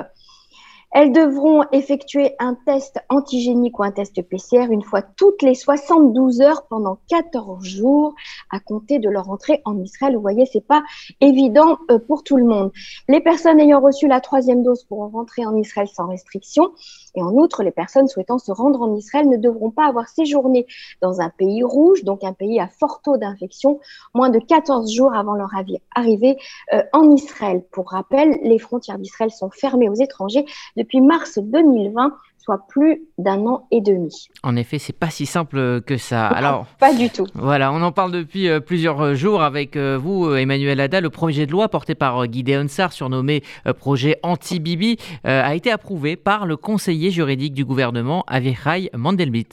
Elles 0.98 1.12
devront 1.12 1.66
effectuer 1.74 2.36
un 2.40 2.58
test 2.66 3.02
antigénique 3.10 3.80
ou 3.80 3.84
un 3.84 3.92
test 3.92 4.22
PCR 4.22 4.72
une 4.72 4.82
fois 4.82 5.02
toutes 5.02 5.42
les 5.42 5.54
72 5.54 6.40
heures 6.40 6.68
pendant 6.70 7.00
14 7.10 7.66
jours 7.66 8.16
à 8.50 8.62
compter 8.62 9.00
de 9.00 9.10
leur 9.10 9.30
entrée 9.30 9.62
en 9.66 9.78
Israël. 9.82 10.16
Vous 10.16 10.22
voyez, 10.22 10.46
c'est 10.46 10.66
pas 10.66 10.84
évident 11.20 11.80
euh, 11.92 12.00
pour 12.00 12.24
tout 12.24 12.38
le 12.38 12.46
monde. 12.46 12.72
Les 13.10 13.20
personnes 13.20 13.60
ayant 13.60 13.82
reçu 13.82 14.08
la 14.08 14.22
troisième 14.22 14.64
dose 14.64 14.86
pourront 14.86 15.10
rentrer 15.10 15.46
en 15.46 15.58
Israël 15.58 15.90
sans 15.90 16.08
restriction. 16.08 16.72
Et 17.16 17.22
en 17.22 17.34
outre, 17.34 17.62
les 17.64 17.72
personnes 17.72 18.08
souhaitant 18.08 18.38
se 18.38 18.54
rendre 18.54 18.82
en 18.82 18.96
Israël 18.96 19.28
ne 19.28 19.36
devront 19.36 19.72
pas 19.72 19.88
avoir 19.88 20.08
séjourné 20.08 20.66
dans 21.02 21.20
un 21.20 21.30
pays 21.30 21.62
rouge, 21.62 22.06
donc 22.06 22.24
un 22.24 22.32
pays 22.32 22.62
à 22.62 22.70
fort 22.70 23.02
taux 23.02 23.18
d'infection, 23.18 23.82
moins 24.14 24.30
de 24.30 24.40
14 24.40 24.90
jours 24.94 25.14
avant 25.14 25.34
leur 25.34 25.50
arrivée 25.94 26.38
euh, 26.74 26.84
en 26.94 27.12
Israël. 27.12 27.66
Pour 27.74 27.90
rappel, 27.90 28.40
les 28.44 28.60
frontières 28.60 28.98
d'Israël 28.98 29.32
sont 29.32 29.50
fermées 29.50 29.90
aux 29.90 29.96
étrangers 29.96 30.46
depuis 30.78 30.85
mars 31.02 31.40
2020 31.40 32.14
soit 32.46 32.68
plus 32.68 33.02
d'un 33.18 33.40
an 33.48 33.68
et 33.72 33.82
demi. 33.82 34.28
En 34.44 34.56
effet, 34.56 34.78
c'est 34.78 34.94
pas 34.94 35.10
si 35.10 35.26
simple 35.26 35.82
que 35.82 35.98
ça. 35.98 36.28
Alors, 36.28 36.68
pas 36.80 36.94
du 36.94 37.10
tout. 37.10 37.26
Voilà, 37.34 37.74
on 37.74 37.82
en 37.82 37.92
parle 37.92 38.12
depuis 38.12 38.48
euh, 38.48 38.60
plusieurs 38.60 39.16
jours 39.16 39.42
avec 39.42 39.76
euh, 39.76 39.98
vous, 40.00 40.32
Emmanuel 40.32 40.80
Ada. 40.80 41.02
Le 41.02 41.10
projet 41.10 41.48
de 41.48 41.52
loi 41.52 41.70
porté 41.70 41.96
par 41.96 42.24
euh, 42.24 42.28
Gideon 42.32 42.68
Sar, 42.68 42.94
surnommé 42.94 43.42
projet 43.80 44.20
anti-Bibi, 44.22 44.98
a 45.24 45.56
été 45.56 45.72
approuvé 45.72 46.16
par 46.16 46.46
le 46.46 46.56
conseiller 46.56 47.10
juridique 47.10 47.54
du 47.54 47.66
gouvernement, 47.66 48.24
Avichai 48.28 48.90
Mandelblit. 48.94 49.48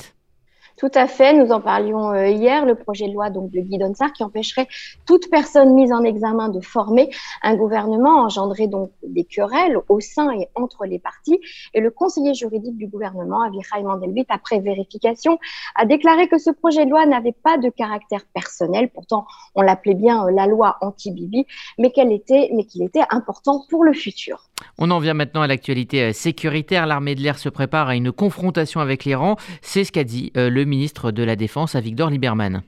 Tout 0.82 0.90
à 0.96 1.06
fait, 1.06 1.32
nous 1.32 1.52
en 1.52 1.60
parlions 1.60 2.10
euh, 2.10 2.26
hier, 2.26 2.66
le 2.66 2.74
projet 2.74 3.06
de 3.06 3.12
loi 3.12 3.30
donc 3.30 3.52
de 3.52 3.60
Guy 3.60 3.78
Donsart 3.78 4.12
qui 4.12 4.24
empêcherait 4.24 4.66
toute 5.06 5.30
personne 5.30 5.74
mise 5.74 5.92
en 5.92 6.02
examen 6.02 6.48
de 6.48 6.58
former 6.58 7.08
un 7.40 7.54
gouvernement 7.54 8.24
engendrait 8.24 8.66
donc 8.66 8.90
des 9.04 9.22
querelles 9.22 9.78
au 9.88 10.00
sein 10.00 10.32
et 10.32 10.48
entre 10.56 10.84
les 10.84 10.98
partis. 10.98 11.38
Et 11.72 11.78
le 11.78 11.92
conseiller 11.92 12.34
juridique 12.34 12.76
du 12.76 12.88
gouvernement, 12.88 13.42
Avichai 13.42 13.80
Mandelbit, 13.84 14.26
après 14.28 14.58
vérification, 14.58 15.38
a 15.76 15.86
déclaré 15.86 16.26
que 16.26 16.38
ce 16.38 16.50
projet 16.50 16.84
de 16.84 16.90
loi 16.90 17.06
n'avait 17.06 17.30
pas 17.30 17.58
de 17.58 17.68
caractère 17.68 18.24
personnel. 18.34 18.90
Pourtant, 18.92 19.24
on 19.54 19.62
l'appelait 19.62 19.94
bien 19.94 20.26
euh, 20.26 20.32
la 20.32 20.48
loi 20.48 20.78
anti-Bibi, 20.80 21.46
mais 21.78 21.92
qu'elle 21.92 22.10
était, 22.10 22.50
mais 22.54 22.64
qu'il 22.64 22.82
était 22.82 23.04
important 23.08 23.62
pour 23.70 23.84
le 23.84 23.92
futur. 23.92 24.50
On 24.78 24.90
en 24.90 24.98
vient 24.98 25.14
maintenant 25.14 25.42
à 25.42 25.46
l'actualité 25.46 26.02
euh, 26.02 26.12
sécuritaire. 26.12 26.86
L'armée 26.86 27.14
de 27.14 27.20
l'air 27.20 27.38
se 27.38 27.48
prépare 27.48 27.88
à 27.88 27.96
une 27.96 28.12
confrontation 28.12 28.80
avec 28.80 29.04
l'Iran. 29.04 29.36
C'est 29.60 29.84
ce 29.84 29.92
qu'a 29.92 30.04
dit 30.04 30.32
le 30.34 30.64
ministre 30.64 31.10
de 31.10 31.22
la 31.22 31.36
Défense 31.36 31.74
à 31.74 31.80
Victor 31.80 32.10
Lieberman. 32.10 32.62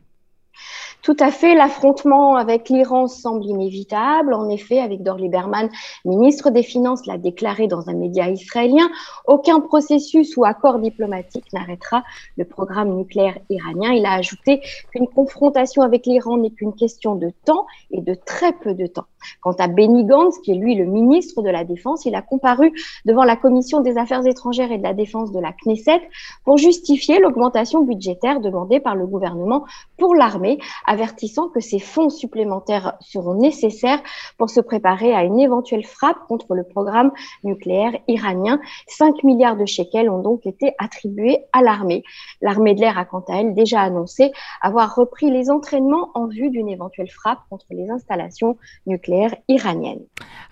Tout 1.04 1.16
à 1.20 1.30
fait, 1.30 1.54
l'affrontement 1.54 2.36
avec 2.36 2.70
l'Iran 2.70 3.08
semble 3.08 3.44
inévitable. 3.44 4.32
En 4.32 4.48
effet, 4.48 4.80
avec 4.80 5.02
Dor 5.02 5.18
Lieberman, 5.18 5.68
ministre 6.06 6.48
des 6.48 6.62
Finances, 6.62 7.04
l'a 7.04 7.18
déclaré 7.18 7.66
dans 7.66 7.90
un 7.90 7.92
média 7.92 8.30
israélien, 8.30 8.88
aucun 9.26 9.60
processus 9.60 10.34
ou 10.38 10.46
accord 10.46 10.78
diplomatique 10.78 11.52
n'arrêtera 11.52 12.04
le 12.38 12.46
programme 12.46 12.96
nucléaire 12.96 13.36
iranien. 13.50 13.92
Il 13.92 14.06
a 14.06 14.14
ajouté 14.14 14.62
qu'une 14.92 15.06
confrontation 15.06 15.82
avec 15.82 16.06
l'Iran 16.06 16.38
n'est 16.38 16.52
qu'une 16.52 16.74
question 16.74 17.16
de 17.16 17.30
temps 17.44 17.66
et 17.90 18.00
de 18.00 18.14
très 18.14 18.54
peu 18.54 18.72
de 18.72 18.86
temps. 18.86 19.04
Quant 19.40 19.54
à 19.58 19.68
Benny 19.68 20.04
Gantz, 20.04 20.38
qui 20.38 20.52
est 20.52 20.54
lui 20.54 20.74
le 20.74 20.86
ministre 20.86 21.42
de 21.42 21.50
la 21.50 21.64
Défense, 21.64 22.04
il 22.04 22.14
a 22.14 22.22
comparu 22.22 22.72
devant 23.04 23.24
la 23.24 23.36
Commission 23.36 23.80
des 23.80 23.96
Affaires 23.96 24.26
étrangères 24.26 24.72
et 24.72 24.78
de 24.78 24.82
la 24.82 24.94
Défense 24.94 25.32
de 25.32 25.40
la 25.40 25.52
Knesset 25.52 26.00
pour 26.44 26.58
justifier 26.58 27.18
l'augmentation 27.20 27.82
budgétaire 27.82 28.40
demandée 28.40 28.80
par 28.80 28.94
le 28.94 29.06
gouvernement 29.06 29.64
pour 29.96 30.14
l'armée, 30.14 30.58
avertissant 30.94 31.48
que 31.48 31.58
ces 31.58 31.80
fonds 31.80 32.08
supplémentaires 32.08 32.94
seront 33.00 33.34
nécessaires 33.34 34.00
pour 34.38 34.48
se 34.48 34.60
préparer 34.60 35.12
à 35.12 35.24
une 35.24 35.40
éventuelle 35.40 35.84
frappe 35.84 36.18
contre 36.28 36.54
le 36.54 36.62
programme 36.62 37.10
nucléaire 37.42 37.92
iranien. 38.06 38.60
5 38.86 39.24
milliards 39.24 39.56
de 39.56 39.66
shekels 39.66 40.08
ont 40.08 40.22
donc 40.22 40.46
été 40.46 40.72
attribués 40.78 41.38
à 41.52 41.62
l'armée. 41.62 42.04
L'armée 42.40 42.74
de 42.74 42.80
l'air 42.80 42.96
a 42.96 43.04
quant 43.04 43.24
à 43.28 43.40
elle 43.40 43.54
déjà 43.54 43.80
annoncé 43.80 44.30
avoir 44.62 44.94
repris 44.94 45.32
les 45.32 45.50
entraînements 45.50 46.10
en 46.14 46.28
vue 46.28 46.50
d'une 46.50 46.68
éventuelle 46.68 47.10
frappe 47.10 47.40
contre 47.50 47.66
les 47.70 47.90
installations 47.90 48.56
nucléaires 48.86 49.34
iranienne. 49.48 50.00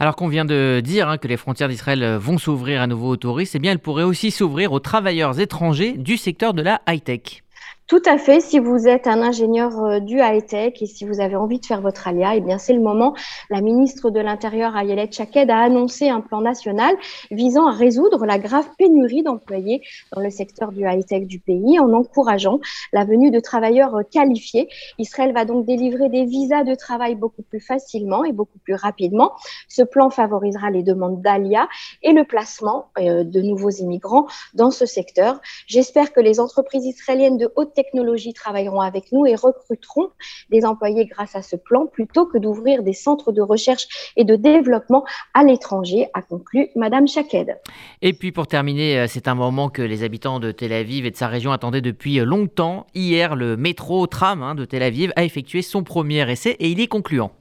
Alors 0.01 0.17
qu'on 0.17 0.29
vient 0.29 0.45
de 0.45 0.81
dire 0.83 1.09
hein, 1.09 1.19
que 1.19 1.29
les 1.29 1.37
frontières 1.37 1.69
d'Israël 1.69 2.17
vont 2.17 2.39
s'ouvrir 2.39 2.83
à 2.83 2.89
nouveau 2.89 3.11
aux 3.11 3.17
touristes, 3.17 3.55
eh 3.55 3.61
bien 3.61 3.71
elles 3.71 3.79
pourraient 3.79 4.03
aussi 4.03 4.33
s'ouvrir 4.33 4.73
aux 4.73 4.81
travailleurs 4.81 5.39
étrangers 5.39 5.93
du 5.93 6.17
secteur 6.17 6.53
de 6.53 6.63
la 6.63 6.81
high-tech. 6.89 7.45
Tout 7.93 8.01
à 8.07 8.17
fait. 8.17 8.41
Si 8.41 8.59
vous 8.59 8.89
êtes 8.89 9.07
un 9.07 9.21
ingénieur 9.21 9.79
euh, 9.85 10.01
du 10.01 10.17
high-tech 10.17 10.81
et 10.81 10.87
si 10.87 11.05
vous 11.05 11.21
avez 11.21 11.37
envie 11.37 11.61
de 11.61 11.67
faire 11.67 11.83
votre 11.83 12.09
alia, 12.09 12.35
eh 12.35 12.41
bien, 12.41 12.57
c'est 12.57 12.73
le 12.73 12.81
moment. 12.81 13.15
La 13.51 13.61
ministre 13.61 14.09
de 14.09 14.19
l'Intérieur, 14.19 14.75
Ayelet 14.75 15.11
Chaked, 15.13 15.51
a 15.51 15.59
annoncé 15.59 16.09
un 16.09 16.23
plan 16.23 16.41
national 16.41 16.97
visant 17.31 17.67
à 17.67 17.73
résoudre 17.73 18.25
la 18.25 18.39
grave 18.39 18.67
pénurie 18.79 19.23
d'employés 19.23 19.83
dans 20.11 20.23
le 20.23 20.31
secteur 20.31 20.73
du 20.73 20.89
high-tech 20.89 21.27
du 21.27 21.39
pays 21.39 21.79
en 21.79 21.93
encourageant 21.93 22.61
la 22.95 23.05
venue 23.05 23.31
de 23.31 23.41
travailleurs 23.41 23.95
qualifiés. 24.11 24.71
Israël 24.97 25.35
va 25.35 25.45
donc 25.45 25.67
délivrer 25.67 26.09
des 26.09 26.25
visas 26.25 26.65
de 26.65 26.75
travail 26.75 27.15
beaucoup 27.15 27.43
plus 27.43 27.61
facilement 27.61 28.25
et 28.25 28.33
beaucoup 28.33 28.59
plus 28.61 28.75
rapidement. 28.75 29.33
Ce 29.69 29.83
plan 29.83 30.09
favorisera 30.09 30.71
les 30.71 30.83
demandes 30.83 31.21
d'ALIA 31.21 31.69
et 32.03 32.15
le 32.15 32.25
placement 32.25 32.87
euh, 32.99 33.23
de 33.23 33.43
nouveaux 33.43 33.69
immigrants 33.69 34.29
dans 34.55 34.71
ce 34.71 34.87
secteur. 34.87 35.43
J'espère 35.67 36.15
que 36.15 36.21
les 36.21 36.41
entreprises 36.41 36.87
israéliennes 36.87 37.37
de 37.37 37.53
haute 37.55 37.75
technologies 37.83 38.33
travailleront 38.33 38.81
avec 38.81 39.11
nous 39.13 39.27
et 39.27 39.35
recruteront 39.35 40.11
des 40.51 40.65
employés 40.65 41.07
grâce 41.07 41.35
à 41.35 41.43
ce 41.43 41.57
plan 41.57 41.87
plutôt 41.87 42.27
que 42.27 42.39
d'ouvrir 42.39 42.83
des 42.83 42.93
centres 42.93 43.33
de 43.33 43.43
recherche 43.43 44.13
et 44.17 44.25
de 44.25 44.37
développement 44.37 45.05
à 45.35 45.43
l'étranger, 45.43 46.09
a 46.15 46.23
conclu 46.23 46.69
Madame 46.77 47.09
Chaked. 47.09 47.59
Et 48.01 48.13
puis 48.13 48.33
pour 48.33 48.47
terminer, 48.47 49.01
euh, 49.01 49.07
c'est 49.09 49.29
un 49.29 49.35
moment 49.35 49.69
que 49.69 49.83
les 49.83 50.05
habitants 50.05 50.39
de 50.39 50.53
Tel 50.53 50.73
Aviv 50.73 51.07
et 51.07 51.11
de 51.11 51.17
sa 51.17 51.29
région 51.29 51.53
attendaient 51.53 51.81
depuis 51.81 52.17
longtemps. 52.21 52.87
Hier, 52.95 53.35
le 53.35 53.57
métro 53.57 54.07
tram 54.07 54.43
hein, 54.43 54.55
de 54.55 54.65
Tel 54.65 54.83
Aviv 54.83 55.13
a 55.17 55.25
effectué 55.25 55.63
son 55.63 55.83
premier 55.83 56.31
essai 56.31 56.51
et 56.61 56.71
il 56.71 56.81
est 56.81 56.89
concluant. 56.89 57.33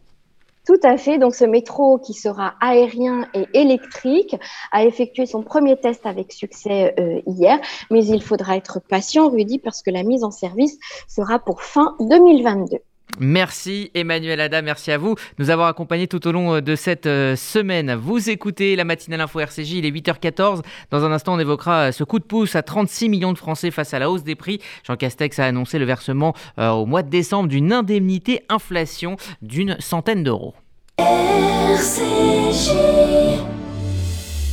Tout 0.65 0.79
à 0.83 0.97
fait. 0.97 1.17
Donc, 1.17 1.33
ce 1.33 1.43
métro 1.43 1.97
qui 1.97 2.13
sera 2.13 2.53
aérien 2.61 3.27
et 3.33 3.47
électrique 3.53 4.35
a 4.71 4.85
effectué 4.85 5.25
son 5.25 5.41
premier 5.41 5.77
test 5.77 6.05
avec 6.05 6.31
succès 6.31 6.93
euh, 6.99 7.21
hier, 7.25 7.59
mais 7.89 8.05
il 8.05 8.21
faudra 8.21 8.57
être 8.57 8.79
patient, 8.79 9.29
Rudy, 9.29 9.57
parce 9.57 9.81
que 9.81 9.89
la 9.89 10.03
mise 10.03 10.23
en 10.23 10.31
service 10.31 10.77
sera 11.07 11.39
pour 11.39 11.63
fin 11.63 11.95
2022. 11.99 12.77
Merci 13.19 13.91
Emmanuel 13.93 14.39
Ada, 14.41 14.61
merci 14.61 14.91
à 14.91 14.97
vous 14.97 15.15
de 15.15 15.19
nous 15.39 15.49
avoir 15.49 15.67
accompagnés 15.67 16.07
tout 16.07 16.25
au 16.27 16.31
long 16.31 16.59
de 16.59 16.75
cette 16.75 17.05
semaine. 17.05 17.93
Vous 17.93 18.29
écoutez 18.29 18.75
la 18.75 18.83
matinale 18.83 19.21
info 19.21 19.39
RCJ, 19.39 19.73
il 19.73 19.85
est 19.85 19.91
8h14. 19.91 20.61
Dans 20.89 21.05
un 21.05 21.11
instant, 21.11 21.35
on 21.35 21.39
évoquera 21.39 21.91
ce 21.91 22.03
coup 22.03 22.19
de 22.19 22.23
pouce 22.23 22.55
à 22.55 22.63
36 22.63 23.09
millions 23.09 23.33
de 23.33 23.37
Français 23.37 23.69
face 23.69 23.93
à 23.93 23.99
la 23.99 24.09
hausse 24.09 24.23
des 24.23 24.35
prix. 24.35 24.59
Jean 24.87 24.95
Castex 24.95 25.37
a 25.39 25.45
annoncé 25.45 25.77
le 25.77 25.85
versement 25.85 26.33
au 26.57 26.85
mois 26.85 27.03
de 27.03 27.09
décembre 27.09 27.49
d'une 27.49 27.71
indemnité 27.73 28.43
inflation 28.49 29.17
d'une 29.41 29.77
centaine 29.79 30.23
d'euros. 30.23 30.55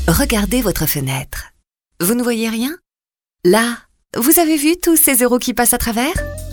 Regardez 0.06 0.62
votre 0.62 0.86
fenêtre. 0.86 1.52
Vous 2.00 2.14
ne 2.14 2.22
voyez 2.22 2.48
rien? 2.48 2.76
Là, 3.44 3.78
vous 4.16 4.38
avez 4.38 4.56
vu 4.56 4.76
tous 4.80 4.96
ces 4.96 5.22
euros 5.22 5.38
qui 5.38 5.54
passent 5.54 5.74
à 5.74 5.78
travers? 5.78 6.14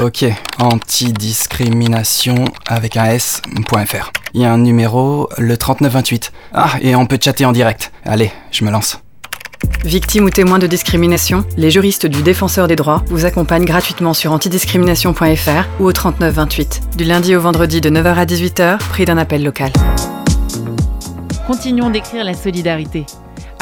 Ok, 0.00 0.24
antidiscrimination 0.58 2.44
avec 2.66 2.96
un 2.96 3.04
S.fr. 3.04 4.10
Il 4.34 4.40
y 4.40 4.44
a 4.44 4.52
un 4.52 4.58
numéro, 4.58 5.28
le 5.38 5.56
3928. 5.56 6.32
Ah, 6.52 6.70
et 6.80 6.96
on 6.96 7.06
peut 7.06 7.18
chatter 7.22 7.44
en 7.44 7.52
direct. 7.52 7.92
Allez, 8.04 8.32
je 8.50 8.64
me 8.64 8.70
lance. 8.70 9.00
Victime 9.84 10.24
ou 10.24 10.30
témoin 10.30 10.58
de 10.58 10.66
discrimination, 10.66 11.44
les 11.56 11.70
juristes 11.70 12.06
du 12.06 12.22
Défenseur 12.22 12.66
des 12.66 12.76
droits 12.76 13.04
vous 13.06 13.26
accompagnent 13.26 13.64
gratuitement 13.64 14.12
sur 14.12 14.32
antidiscrimination.fr 14.32 15.80
ou 15.80 15.84
au 15.84 15.92
3928. 15.92 16.80
Du 16.96 17.04
lundi 17.04 17.36
au 17.36 17.40
vendredi 17.40 17.80
de 17.80 17.90
9h 17.90 18.14
à 18.14 18.24
18h, 18.24 18.78
prix 18.78 19.04
d'un 19.04 19.18
appel 19.18 19.44
local. 19.44 19.70
Continuons 21.46 21.90
d'écrire 21.90 22.24
la 22.24 22.34
solidarité. 22.34 23.06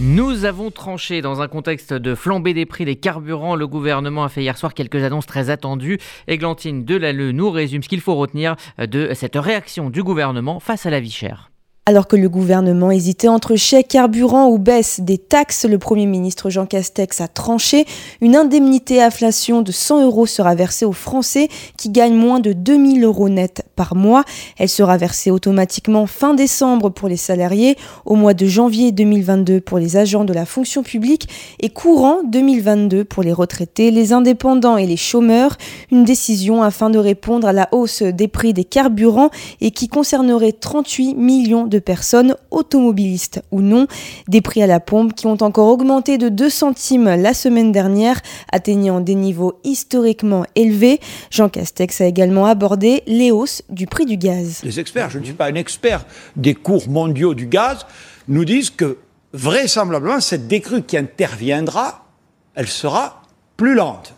Nous 0.00 0.44
avons 0.44 0.70
tranché 0.70 1.22
dans 1.22 1.40
un 1.40 1.48
contexte 1.48 1.92
de 1.92 2.14
flambée 2.14 2.54
des 2.54 2.66
prix 2.66 2.84
des 2.84 2.96
carburants. 2.96 3.56
Le 3.56 3.66
gouvernement 3.66 4.24
a 4.24 4.28
fait 4.28 4.42
hier 4.42 4.56
soir 4.56 4.74
quelques 4.74 5.02
annonces 5.02 5.26
très 5.26 5.50
attendues. 5.50 5.98
Églantine 6.28 6.84
Delalleux 6.84 7.32
nous 7.32 7.50
résume 7.50 7.82
ce 7.82 7.88
qu'il 7.88 8.00
faut 8.00 8.14
retenir 8.14 8.56
de 8.78 9.14
cette 9.14 9.36
réaction 9.36 9.90
du 9.90 10.02
gouvernement 10.02 10.60
face 10.60 10.86
à 10.86 10.90
la 10.90 11.00
vie 11.00 11.10
chère. 11.10 11.50
Alors 11.86 12.08
que 12.08 12.16
le 12.16 12.30
gouvernement 12.30 12.90
hésitait 12.90 13.28
entre 13.28 13.56
chèques 13.56 13.88
carburant 13.88 14.48
ou 14.48 14.56
baisse 14.56 15.00
des 15.00 15.18
taxes, 15.18 15.66
le 15.66 15.76
Premier 15.76 16.06
ministre 16.06 16.48
Jean 16.48 16.64
Castex 16.64 17.20
a 17.20 17.28
tranché. 17.28 17.84
Une 18.22 18.36
indemnité 18.36 19.02
inflation 19.02 19.60
de 19.60 19.70
100 19.70 20.06
euros 20.06 20.24
sera 20.24 20.54
versée 20.54 20.86
aux 20.86 20.92
Français 20.92 21.50
qui 21.76 21.90
gagnent 21.90 22.16
moins 22.16 22.40
de 22.40 22.54
2000 22.54 23.04
euros 23.04 23.28
net 23.28 23.66
par 23.76 23.96
mois. 23.96 24.24
Elle 24.56 24.70
sera 24.70 24.96
versée 24.96 25.30
automatiquement 25.30 26.06
fin 26.06 26.32
décembre 26.32 26.88
pour 26.88 27.06
les 27.06 27.18
salariés, 27.18 27.76
au 28.06 28.14
mois 28.14 28.32
de 28.32 28.46
janvier 28.46 28.90
2022 28.90 29.60
pour 29.60 29.78
les 29.78 29.98
agents 29.98 30.24
de 30.24 30.32
la 30.32 30.46
fonction 30.46 30.82
publique 30.82 31.28
et 31.60 31.68
courant 31.68 32.22
2022 32.24 33.04
pour 33.04 33.22
les 33.22 33.32
retraités, 33.32 33.90
les 33.90 34.14
indépendants 34.14 34.78
et 34.78 34.86
les 34.86 34.96
chômeurs. 34.96 35.58
Une 35.92 36.04
décision 36.04 36.62
afin 36.62 36.88
de 36.88 36.98
répondre 36.98 37.46
à 37.46 37.52
la 37.52 37.68
hausse 37.72 38.02
des 38.02 38.28
prix 38.28 38.54
des 38.54 38.64
carburants 38.64 39.28
et 39.60 39.70
qui 39.70 39.88
concernerait 39.88 40.52
38 40.52 41.14
millions 41.16 41.66
de 41.66 41.73
de 41.74 41.78
personnes, 41.80 42.36
automobilistes 42.50 43.42
ou 43.50 43.60
non. 43.60 43.86
Des 44.28 44.40
prix 44.40 44.62
à 44.62 44.66
la 44.66 44.80
pompe 44.80 45.14
qui 45.14 45.26
ont 45.26 45.42
encore 45.42 45.68
augmenté 45.68 46.16
de 46.16 46.28
2 46.28 46.48
centimes 46.48 47.16
la 47.16 47.34
semaine 47.34 47.72
dernière, 47.72 48.20
atteignant 48.50 49.00
des 49.00 49.14
niveaux 49.14 49.58
historiquement 49.64 50.44
élevés. 50.54 51.00
Jean 51.30 51.48
Castex 51.48 52.00
a 52.00 52.06
également 52.06 52.46
abordé 52.46 53.02
les 53.06 53.30
hausses 53.30 53.62
du 53.68 53.86
prix 53.86 54.06
du 54.06 54.16
gaz. 54.16 54.60
Les 54.62 54.78
experts, 54.80 55.10
je 55.10 55.18
ne 55.18 55.24
suis 55.24 55.34
pas 55.34 55.46
un 55.46 55.54
expert 55.56 56.06
des 56.36 56.54
cours 56.54 56.88
mondiaux 56.88 57.34
du 57.34 57.46
gaz, 57.46 57.86
nous 58.28 58.44
disent 58.44 58.70
que 58.70 58.98
vraisemblablement 59.32 60.20
cette 60.20 60.46
décrue 60.46 60.82
qui 60.82 60.96
interviendra, 60.96 62.06
elle 62.54 62.68
sera 62.68 63.22
plus 63.56 63.74
lente. 63.74 64.14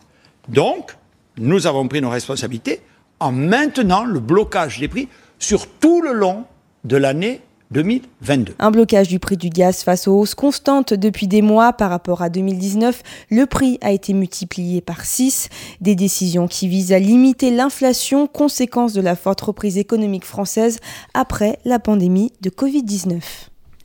Donc, 0.48 0.94
nous 1.38 1.66
avons 1.66 1.88
pris 1.88 2.00
nos 2.00 2.10
responsabilités 2.10 2.82
en 3.18 3.32
maintenant 3.32 4.04
le 4.04 4.20
blocage 4.20 4.78
des 4.78 4.88
prix 4.88 5.08
sur 5.38 5.66
tout 5.66 6.02
le 6.02 6.12
long 6.12 6.44
de 6.84 6.96
l'année 6.96 7.40
2022. 7.72 8.54
Un 8.58 8.70
blocage 8.70 9.08
du 9.08 9.18
prix 9.18 9.36
du 9.36 9.48
gaz 9.48 9.82
face 9.82 10.06
aux 10.06 10.18
hausses 10.18 10.34
constantes 10.34 10.94
depuis 10.94 11.26
des 11.26 11.42
mois 11.42 11.72
par 11.72 11.90
rapport 11.90 12.22
à 12.22 12.28
2019. 12.28 13.02
Le 13.30 13.46
prix 13.46 13.78
a 13.80 13.90
été 13.90 14.12
multiplié 14.12 14.80
par 14.80 15.04
6. 15.04 15.48
Des 15.80 15.94
décisions 15.94 16.46
qui 16.46 16.68
visent 16.68 16.92
à 16.92 16.98
limiter 16.98 17.50
l'inflation, 17.50 18.26
conséquence 18.26 18.92
de 18.92 19.00
la 19.00 19.16
forte 19.16 19.40
reprise 19.40 19.78
économique 19.78 20.24
française 20.24 20.78
après 21.14 21.58
la 21.64 21.78
pandémie 21.78 22.32
de 22.40 22.50
Covid-19. 22.50 23.20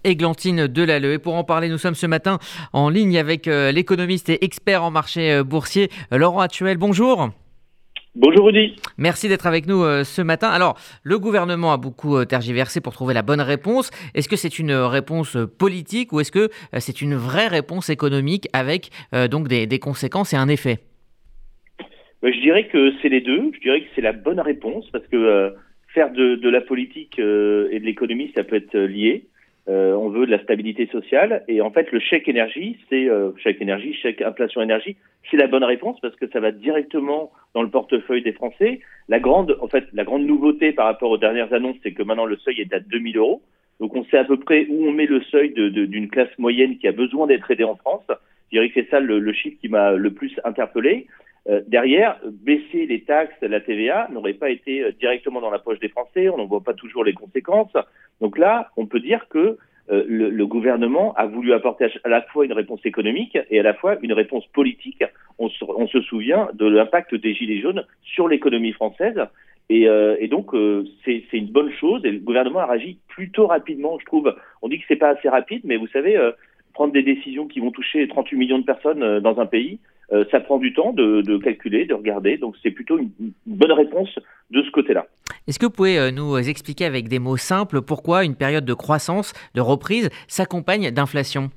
Églantine 0.04 0.67
Delalleux. 0.67 1.13
Et 1.13 1.19
pour 1.19 1.36
en 1.36 1.43
parler, 1.43 1.69
nous 1.69 1.77
sommes 1.77 1.95
ce 1.95 2.08
matin 2.08 2.39
en 2.73 2.89
ligne 2.89 3.17
avec 3.17 3.47
euh, 3.47 3.71
l'économiste 3.71 4.30
et 4.30 4.43
expert 4.43 4.84
en 4.84 4.91
marché 4.91 5.32
euh, 5.32 5.43
boursier, 5.43 5.91
Laurent 6.12 6.39
Actuel. 6.39 6.77
Bonjour. 6.77 7.30
Bonjour 8.13 8.47
Rudy. 8.47 8.76
Merci 8.97 9.30
d'être 9.30 9.47
avec 9.47 9.67
nous 9.67 9.84
euh, 9.84 10.04
ce 10.04 10.21
matin. 10.21 10.50
Alors, 10.50 10.78
le 11.04 11.17
gouvernement 11.17 11.71
a 11.71 11.78
beaucoup 11.78 12.17
euh, 12.17 12.26
tergiversé 12.26 12.82
pour 12.82 12.91
trouver 12.91 13.13
la 13.13 13.21
bonne 13.21 13.39
réponse. 13.39 13.89
Est-ce 14.13 14.28
que 14.28 14.36
c'est 14.36 14.60
une 14.60 14.74
réponse 14.74 15.38
euh, 15.38 15.47
politique 15.47 16.12
ou 16.12 16.19
est-ce 16.19 16.32
que 16.34 16.50
c'est 16.80 17.02
une 17.02 17.15
vraie 17.15 17.47
réponse 17.47 17.89
économique 17.89 18.50
avec 18.52 18.89
donc 19.30 19.47
des, 19.47 19.80
conséquences 19.80 20.34
et 20.34 20.36
un 20.36 20.50
effet? 20.50 20.80
Je 22.21 22.41
dirais 22.41 22.67
que 22.67 22.91
c'est 23.02 23.10
les 23.10 23.21
deux. 23.21 23.52
Je 23.54 23.60
dirais 23.62 23.82
que 23.82 23.88
c'est 23.95 24.02
la 24.02 24.12
bonne 24.12 24.41
réponse 24.41 24.89
parce 24.91 25.08
que 25.08 25.54
faire 25.93 26.12
de, 26.12 26.36
de, 26.36 26.50
la 26.50 26.62
politique 26.62 27.17
et 27.17 27.80
de 27.80 27.86
l'économie, 27.86 28.32
ça 28.36 28.43
peut 28.43 28.58
être 28.58 28.78
lié. 28.78 29.28
Euh, 29.69 29.93
on 29.93 30.10
veut 30.10 30.26
de 30.26 30.32
la 30.32 30.41
stabilité 30.41 30.88
sociale 30.88 31.43
et 31.47 31.62
en 31.62 31.69
fait 31.69 31.91
le 31.91 32.00
chèque 32.00 32.28
énergie, 32.28 32.78
c'est 32.89 33.08
euh, 33.08 33.32
chèque 33.38 33.62
énergie, 33.62 33.93
chèque 33.93 34.21
inflation 34.21 34.62
énergie, 34.62 34.97
c'est 35.30 35.38
la 35.38 35.45
bonne 35.45 35.63
réponse 35.63 36.00
parce 36.02 36.15
que 36.15 36.28
ça 36.30 36.39
va 36.39 36.52
directement 36.52 37.32
dans 37.54 37.62
le 37.62 37.69
portefeuille 37.69 38.24
des 38.24 38.32
Français. 38.32 38.80
La 39.08 39.19
grande, 39.19 39.56
en 39.62 39.67
fait, 39.67 39.86
la 39.93 40.04
grande 40.04 40.26
nouveauté 40.26 40.71
par 40.71 40.88
rapport 40.88 41.12
aux 41.12 41.19
dernières 41.19 41.54
annonces, 41.54 41.78
c'est 41.84 41.91
que 41.91 42.02
maintenant 42.02 42.26
le 42.26 42.38
seuil 42.38 42.60
est 42.62 42.74
à 42.74 42.80
2000 42.80 43.17
euros. 43.17 43.43
Donc 43.80 43.95
on 43.95 44.04
sait 44.06 44.17
à 44.17 44.24
peu 44.24 44.38
près 44.38 44.65
où 44.69 44.88
on 44.88 44.91
met 44.91 45.06
le 45.06 45.21
seuil 45.24 45.54
d'une 45.54 46.10
classe 46.10 46.36
moyenne 46.39 46.78
qui 46.78 46.88
a 46.88 46.91
besoin 46.91 47.28
d'être 47.28 47.50
aidée 47.52 47.63
en 47.63 47.76
France. 47.76 48.06
Je 48.52 48.58
dirais 48.58 48.69
que 48.69 48.82
c'est 48.82 48.89
ça 48.89 49.00
le, 49.00 49.34
chiffre 49.34 49.58
qui 49.62 49.69
m'a 49.69 49.91
le 49.91 50.12
plus 50.12 50.39
interpellé. 50.43 51.08
Euh, 51.49 51.62
derrière, 51.67 52.19
baisser 52.23 52.86
les 52.86 53.01
taxes, 53.01 53.36
la 53.41 53.60
TVA 53.60 54.08
n'aurait 54.12 54.34
pas 54.34 54.51
été 54.51 54.84
euh, 54.84 54.91
directement 54.91 55.41
dans 55.41 55.49
la 55.49 55.58
poche 55.58 55.80
des 55.80 55.89
Français. 55.89 56.30
On 56.30 56.38
n'en 56.38 56.45
voit 56.45 56.62
pas 56.62 56.73
toujours 56.73 57.04
les 57.04 57.13
conséquences. 57.13 57.75
Donc 58.19 58.38
là, 58.38 58.69
on 58.77 58.86
peut 58.86 58.99
dire 58.99 59.27
que 59.27 59.58
euh, 59.89 60.04
le, 60.08 60.45
gouvernement 60.45 61.13
a 61.15 61.25
voulu 61.25 61.54
apporter 61.54 61.88
à 62.04 62.10
la 62.10 62.21
fois 62.21 62.45
une 62.45 62.54
réponse 62.54 62.82
économique 62.86 63.38
et 63.49 63.60
à 63.60 63.63
la 63.63 63.73
fois 63.73 63.97
une 64.04 64.13
réponse 64.13 64.45
politique. 64.47 65.04
On 65.39 65.49
se, 65.49 66.01
souvient 66.01 66.49
de 66.54 66.67
l'impact 66.67 67.15
des 67.15 67.34
Gilets 67.34 67.62
jaunes 67.62 67.86
sur 68.04 68.27
l'économie 68.27 68.73
française. 68.73 69.19
Et, 69.69 69.88
et 70.19 70.27
donc, 70.27 70.51
c'est 71.06 71.23
une 71.34 71.47
bonne 71.47 71.71
chose. 71.71 72.06
Et 72.06 72.12
le 72.12 72.19
gouvernement 72.19 72.60
a 72.60 72.67
réagi 72.67 72.99
plutôt 73.08 73.47
rapidement, 73.47 73.97
je 73.99 74.06
trouve. 74.06 74.36
On 74.62 74.67
dit 74.67 74.77
que 74.77 74.86
c'est 74.88 74.97
pas 74.97 75.10
assez 75.10 75.30
rapide, 75.30 75.62
mais 75.63 75.77
vous 75.77 75.88
savez, 75.88 76.15
prendre 76.73 76.93
des 76.93 77.01
décisions 77.01 77.47
qui 77.47 77.60
vont 77.60 77.71
toucher 77.71 78.08
38 78.08 78.38
millions 78.38 78.60
de 78.60 78.65
personnes 78.65 79.19
dans 79.19 79.39
un 79.39 79.45
pays, 79.47 79.80
ça 80.32 80.39
prend 80.39 80.58
du 80.58 80.74
temps 80.74 80.93
de, 80.93 81.21
de, 81.21 81.38
calculer, 81.38 81.86
de 81.86 81.93
regarder. 81.93 82.38
Donc, 82.38 82.56
c'est 82.62 82.71
plutôt 82.71 82.97
une, 82.97 83.12
une 83.19 83.34
bonne 83.45 83.71
réponse 83.71 84.10
de 84.50 84.62
ce 84.62 84.71
côté-là. 84.71 85.08
Est-ce 85.47 85.58
que 85.58 85.65
vous 85.65 85.71
pouvez 85.71 86.12
nous 86.12 86.38
expliquer 86.38 86.86
avec 86.86 87.08
des 87.08 87.19
mots 87.19 87.38
simples 87.38 87.82
pourquoi 87.82 88.26
une 88.26 88.36
période 88.36 88.65
de 88.65 88.74
croissance, 88.74 89.34
de 89.56 89.62
reprise, 89.62 90.10
s'accompagne 90.28 90.91
d'inflation? 90.91 91.50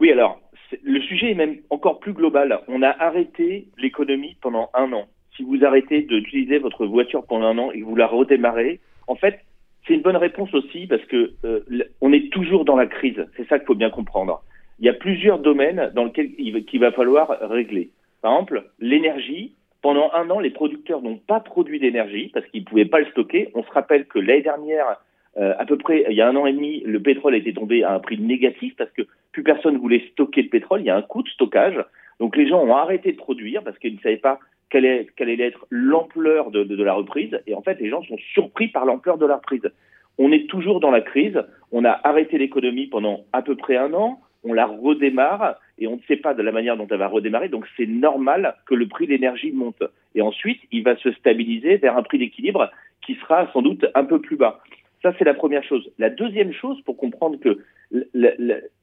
Oui, 0.00 0.10
alors, 0.10 0.40
le 0.82 1.00
sujet 1.00 1.30
est 1.30 1.34
même 1.34 1.56
encore 1.70 2.00
plus 2.00 2.12
global. 2.12 2.60
On 2.68 2.82
a 2.82 2.90
arrêté 2.90 3.68
l'économie 3.78 4.36
pendant 4.40 4.70
un 4.74 4.92
an. 4.92 5.06
Si 5.36 5.42
vous 5.42 5.64
arrêtez 5.64 6.02
d'utiliser 6.02 6.58
votre 6.58 6.86
voiture 6.86 7.24
pendant 7.26 7.46
un 7.46 7.58
an 7.58 7.70
et 7.72 7.80
que 7.80 7.84
vous 7.84 7.96
la 7.96 8.06
redémarrez, 8.06 8.80
en 9.06 9.16
fait, 9.16 9.40
c'est 9.86 9.94
une 9.94 10.02
bonne 10.02 10.16
réponse 10.16 10.52
aussi 10.54 10.86
parce 10.86 11.04
que 11.06 11.32
euh, 11.44 11.60
on 12.00 12.12
est 12.12 12.30
toujours 12.32 12.64
dans 12.64 12.76
la 12.76 12.86
crise. 12.86 13.24
C'est 13.36 13.46
ça 13.48 13.58
qu'il 13.58 13.66
faut 13.66 13.74
bien 13.74 13.90
comprendre. 13.90 14.42
Il 14.78 14.86
y 14.86 14.88
a 14.88 14.94
plusieurs 14.94 15.38
domaines 15.38 15.92
dans 15.94 16.04
lesquels 16.04 16.30
il 16.38 16.80
va 16.80 16.92
falloir 16.92 17.28
régler. 17.42 17.90
Par 18.24 18.32
exemple, 18.32 18.64
l'énergie. 18.80 19.54
Pendant 19.82 20.10
un 20.14 20.30
an, 20.30 20.40
les 20.40 20.48
producteurs 20.48 21.02
n'ont 21.02 21.18
pas 21.18 21.40
produit 21.40 21.78
d'énergie 21.78 22.30
parce 22.32 22.46
qu'ils 22.46 22.62
ne 22.62 22.66
pouvaient 22.66 22.86
pas 22.86 23.00
le 23.00 23.06
stocker. 23.10 23.50
On 23.54 23.62
se 23.62 23.70
rappelle 23.70 24.06
que 24.06 24.18
l'année 24.18 24.40
dernière, 24.40 24.96
euh, 25.36 25.52
à 25.58 25.66
peu 25.66 25.76
près, 25.76 26.06
il 26.08 26.16
y 26.16 26.22
a 26.22 26.28
un 26.28 26.34
an 26.36 26.46
et 26.46 26.54
demi, 26.54 26.80
le 26.86 27.02
pétrole 27.02 27.34
était 27.34 27.52
tombé 27.52 27.84
à 27.84 27.92
un 27.92 27.98
prix 27.98 28.18
négatif 28.18 28.74
parce 28.76 28.90
que 28.92 29.02
plus 29.32 29.42
personne 29.42 29.76
voulait 29.76 30.02
stocker 30.12 30.42
de 30.42 30.48
pétrole. 30.48 30.80
Il 30.80 30.86
y 30.86 30.90
a 30.90 30.96
un 30.96 31.02
coût 31.02 31.22
de 31.22 31.28
stockage. 31.28 31.78
Donc 32.18 32.34
les 32.34 32.48
gens 32.48 32.64
ont 32.64 32.74
arrêté 32.74 33.12
de 33.12 33.18
produire 33.18 33.62
parce 33.62 33.78
qu'ils 33.78 33.96
ne 33.96 34.00
savaient 34.00 34.16
pas 34.16 34.38
quelle, 34.70 34.86
allait 34.86 35.40
être 35.40 35.66
l'ampleur 35.68 36.50
de, 36.50 36.82
la 36.82 36.94
reprise. 36.94 37.38
Et 37.46 37.54
en 37.54 37.60
fait, 37.60 37.78
les 37.78 37.90
gens 37.90 38.02
sont 38.04 38.16
surpris 38.32 38.68
par 38.68 38.86
l'ampleur 38.86 39.18
de 39.18 39.26
la 39.26 39.36
reprise. 39.36 39.70
On 40.16 40.32
est 40.32 40.48
toujours 40.48 40.80
dans 40.80 40.92
la 40.92 41.02
crise. 41.02 41.42
On 41.72 41.84
a 41.84 42.00
arrêté 42.04 42.38
l'économie 42.38 42.86
pendant 42.86 43.26
à 43.34 43.42
peu 43.42 43.54
près 43.54 43.76
un 43.76 43.92
an. 43.92 44.20
On 44.44 44.52
la 44.52 44.66
redémarre 44.66 45.56
et 45.78 45.86
on 45.86 45.96
ne 45.96 46.02
sait 46.06 46.16
pas 46.16 46.34
de 46.34 46.42
la 46.42 46.52
manière 46.52 46.76
dont 46.76 46.86
elle 46.90 46.98
va 46.98 47.08
redémarrer. 47.08 47.48
Donc 47.48 47.66
c'est 47.76 47.86
normal 47.86 48.54
que 48.66 48.74
le 48.74 48.86
prix 48.86 49.06
de 49.06 49.12
l'énergie 49.12 49.52
monte. 49.52 49.82
Et 50.14 50.22
ensuite, 50.22 50.60
il 50.70 50.84
va 50.84 50.96
se 50.96 51.10
stabiliser 51.12 51.76
vers 51.76 51.96
un 51.96 52.02
prix 52.02 52.18
d'équilibre 52.18 52.70
qui 53.02 53.14
sera 53.16 53.50
sans 53.52 53.62
doute 53.62 53.86
un 53.94 54.04
peu 54.04 54.20
plus 54.20 54.36
bas. 54.36 54.60
Ça, 55.02 55.12
c'est 55.18 55.24
la 55.24 55.34
première 55.34 55.62
chose. 55.64 55.90
La 55.98 56.08
deuxième 56.08 56.52
chose, 56.52 56.80
pour 56.82 56.96
comprendre 56.96 57.38
que 57.38 57.60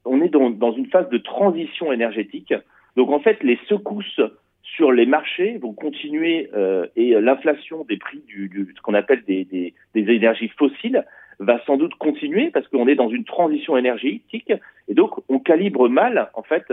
on 0.05 0.21
est 0.21 0.29
dans, 0.29 0.71
une 0.73 0.85
phase 0.85 1.09
de 1.09 1.17
transition 1.17 1.91
énergétique. 1.91 2.53
Donc, 2.95 3.09
en 3.09 3.19
fait, 3.19 3.41
les 3.43 3.57
secousses 3.67 4.21
sur 4.61 4.91
les 4.91 5.07
marchés 5.07 5.57
vont 5.57 5.73
continuer 5.73 6.49
euh, 6.53 6.85
et 6.95 7.19
l'inflation 7.19 7.83
des 7.85 7.97
prix 7.97 8.21
du, 8.27 8.71
ce 8.75 8.81
qu'on 8.81 8.93
appelle 8.93 9.23
des, 9.25 9.73
énergies 9.95 10.49
fossiles 10.49 11.03
va 11.43 11.59
sans 11.65 11.77
doute 11.77 11.95
continuer 11.95 12.51
parce 12.51 12.67
qu'on 12.67 12.87
est 12.87 12.95
dans 12.95 13.09
une 13.09 13.23
transition 13.23 13.77
énergétique 13.77 14.53
et 14.87 14.93
donc 14.93 15.11
on 15.29 15.39
calibre 15.39 15.89
mal 15.89 16.29
en 16.33 16.43
fait 16.43 16.65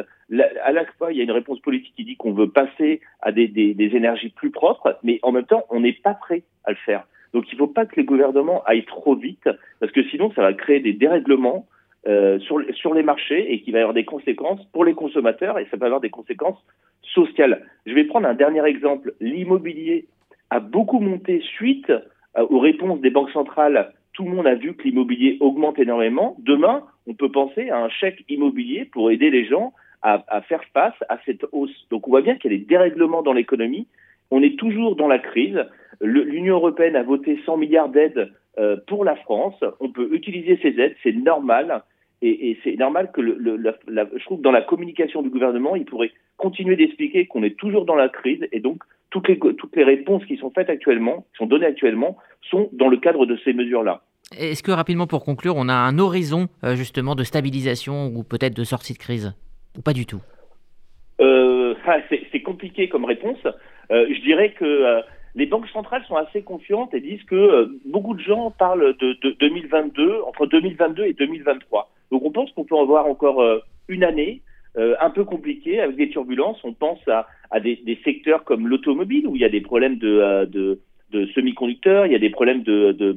à 0.65 0.73
la 0.73 0.85
fois 0.85 1.13
il 1.13 1.19
y 1.19 1.21
a 1.21 1.25
une 1.25 1.31
réponse 1.31 1.61
politique 1.61 1.95
qui 1.97 2.05
dit 2.05 2.17
qu'on 2.17 2.33
veut 2.33 2.51
passer 2.51 3.01
à 3.21 3.33
des, 3.33 3.51
énergies 3.79 4.31
plus 4.31 4.51
propres 4.51 4.99
mais 5.03 5.19
en 5.23 5.33
même 5.33 5.47
temps 5.47 5.65
on 5.71 5.81
n'est 5.81 5.93
pas 5.95 6.15
prêt 6.15 6.43
à 6.65 6.71
le 6.71 6.77
faire 6.77 7.05
donc 7.33 7.45
il 7.51 7.55
ne 7.55 7.59
faut 7.59 7.67
pas 7.67 7.87
que 7.87 7.97
les 7.97 8.05
gouvernements 8.05 8.63
aillent 8.65 8.85
trop 8.85 9.15
vite, 9.15 9.49
parce 9.81 9.93
que 9.93 10.03
sinon 10.05 10.33
ça 10.33 10.43
va 10.43 10.53
créer 10.53 10.81
des 10.81 10.93
dérèglements 10.93 11.67
euh, 12.07 12.39
sur, 12.41 12.63
sur 12.75 12.95
les 12.95 13.03
marchés 13.03 13.53
et 13.53 13.61
qui 13.61 13.71
va 13.71 13.81
avoir 13.81 13.95
des 13.95 14.05
conséquences 14.05 14.65
pour 14.73 14.85
les 14.85 14.95
consommateurs 14.95 15.59
et 15.59 15.67
ça 15.71 15.77
va 15.77 15.87
avoir 15.87 16.01
des 16.01 16.11
conséquences 16.11 16.59
sociales. 17.03 17.67
Je 17.87 17.93
vais 17.93 18.05
prendre 18.05 18.29
un 18.29 18.35
dernier 18.35 18.65
exemple. 18.67 19.15
L'immobilier 19.21 20.07
a 20.51 20.61
beaucoup 20.61 21.01
monté 21.01 21.41
suite 21.41 21.91
euh, 21.91 22.47
aux 22.49 22.61
réponses 22.61 23.01
des 23.01 23.11
banques 23.11 23.31
centrales. 23.31 23.93
Tout 24.19 24.25
le 24.25 24.35
monde 24.35 24.49
a 24.49 24.57
vu 24.57 24.75
que 24.75 24.83
l'immobilier 24.83 25.37
augmente 25.39 25.79
énormément. 25.79 26.35
Demain, 26.41 26.83
on 27.07 27.15
peut 27.15 27.31
penser 27.31 27.71
à 27.71 27.79
un 27.79 27.89
chèque 27.89 28.25
immobilier 28.29 28.85
pour 28.85 29.13
aider 29.13 29.31
les 29.31 29.45
gens 29.45 29.73
à, 30.03 30.43
faire 30.49 30.65
face 30.75 30.97
à 31.09 31.19
cette 31.25 31.47
hausse. 31.53 31.87
Donc 31.89 32.09
on 32.09 32.11
voit 32.11 32.23
bien 32.23 32.35
qu'il 32.35 32.51
y 32.51 32.57
a 32.57 32.59
des 32.59 32.65
dérèglements 32.65 33.23
dans 33.23 33.33
l'économie. 33.33 33.87
On 34.33 34.43
est 34.43 34.59
toujours 34.59 34.97
dans 34.97 35.07
la 35.07 35.21
crise. 35.21 35.65
L'Union 36.01 36.57
européenne 36.57 36.97
a 36.97 37.05
voté 37.05 37.39
100 37.47 37.59
milliards 37.59 37.91
d'aides 37.91 38.33
euh, 38.59 38.77
pour 38.89 39.05
la 39.05 39.15
France. 39.15 39.63
On 39.79 39.91
peut 39.91 40.09
utiliser 40.11 40.59
ces 40.63 40.81
aides, 40.81 40.97
c'est 41.05 41.15
normal. 41.15 41.85
Et, 42.21 42.59
c'est 42.65 42.75
normal 42.75 43.13
que, 43.13 43.21
le, 43.21 43.63
je 43.87 44.25
trouve, 44.25 44.41
dans 44.41 44.51
la 44.51 44.63
communication 44.63 45.23
du 45.23 45.31
gouvernement, 45.31 45.77
il 45.77 45.85
pourrait 45.85 46.11
continuer 46.39 46.75
d'expliquer 46.75 47.27
qu'on 47.27 47.45
est 47.45 47.57
toujours 47.57 47.85
dans 47.85 47.95
la 47.95 48.09
crise 48.09 48.45
et 48.51 48.59
donc 48.59 48.83
toutes 49.11 49.29
les, 49.29 49.39
toutes 49.39 49.77
les 49.77 49.85
réponses 49.85 50.25
qui 50.27 50.39
sont 50.39 50.51
faites 50.51 50.71
actuellement, 50.71 51.25
qui 51.31 51.39
sont 51.39 51.47
données 51.47 51.67
actuellement, 51.67 52.17
sont 52.51 52.69
dans 52.73 52.89
le 52.89 52.97
cadre 52.97 53.25
de 53.25 53.37
ces 53.45 53.53
mesures-là. 53.53 54.03
Est-ce 54.37 54.63
que 54.63 54.71
rapidement, 54.71 55.07
pour 55.07 55.25
conclure, 55.25 55.55
on 55.57 55.69
a 55.69 55.75
un 55.75 55.99
horizon 55.99 56.49
euh, 56.63 56.77
justement 56.77 57.15
de 57.15 57.25
stabilisation 57.25 58.07
ou 58.15 58.23
peut-être 58.23 58.55
de 58.55 58.65
sortie 58.65 58.93
de 58.93 58.99
crise? 58.99 59.35
Ou 59.77 59.81
pas 59.81 59.93
du 59.93 60.07
tout? 60.07 60.21
Euh, 61.21 61.75
C'est 62.31 62.43
compliqué 62.43 62.89
comme 62.89 63.05
réponse. 63.05 63.39
Euh, 63.91 64.07
je 64.11 64.21
dirais 64.21 64.53
que 64.53 64.65
euh, 64.65 65.01
les 65.35 65.47
banques 65.47 65.69
centrales 65.69 66.05
sont 66.07 66.17
assez 66.17 66.43
confiantes 66.43 66.93
et 66.95 67.01
disent 67.01 67.23
que 67.25 67.71
beaucoup 67.87 68.15
de 68.15 68.21
gens 68.21 68.51
parlent 68.51 68.97
de, 68.99 69.19
de, 69.23 69.31
2022, 69.41 70.21
entre 70.27 70.47
2022 70.47 71.05
et 71.05 71.15
2023. 71.15 71.91
Donc 72.11 72.23
on 72.25 72.31
pense 72.31 72.51
qu'on 72.53 72.65
peut 72.65 72.79
avoir 72.79 73.07
encore 73.07 73.41
euh, 73.41 73.61
une 73.89 74.05
année 74.05 74.43
un 75.01 75.11
peu 75.11 75.25
compliquée 75.25 75.81
avec 75.81 75.97
des 75.97 76.09
turbulences. 76.09 76.59
On 76.63 76.73
pense 76.73 77.01
à, 77.09 77.59
des, 77.59 77.99
secteurs 78.05 78.45
comme 78.45 78.69
l'automobile 78.69 79.27
où 79.27 79.35
il 79.35 79.43
y 79.43 79.45
a 79.45 79.49
des 79.49 79.61
problèmes 79.61 79.99
de, 79.99 80.79
semi-conducteurs, 81.35 82.07
il 82.07 82.13
y 82.13 82.15
a 82.15 82.21
des 82.21 82.31
problèmes 82.31 82.63
de, 82.63 82.93
de 82.93 83.13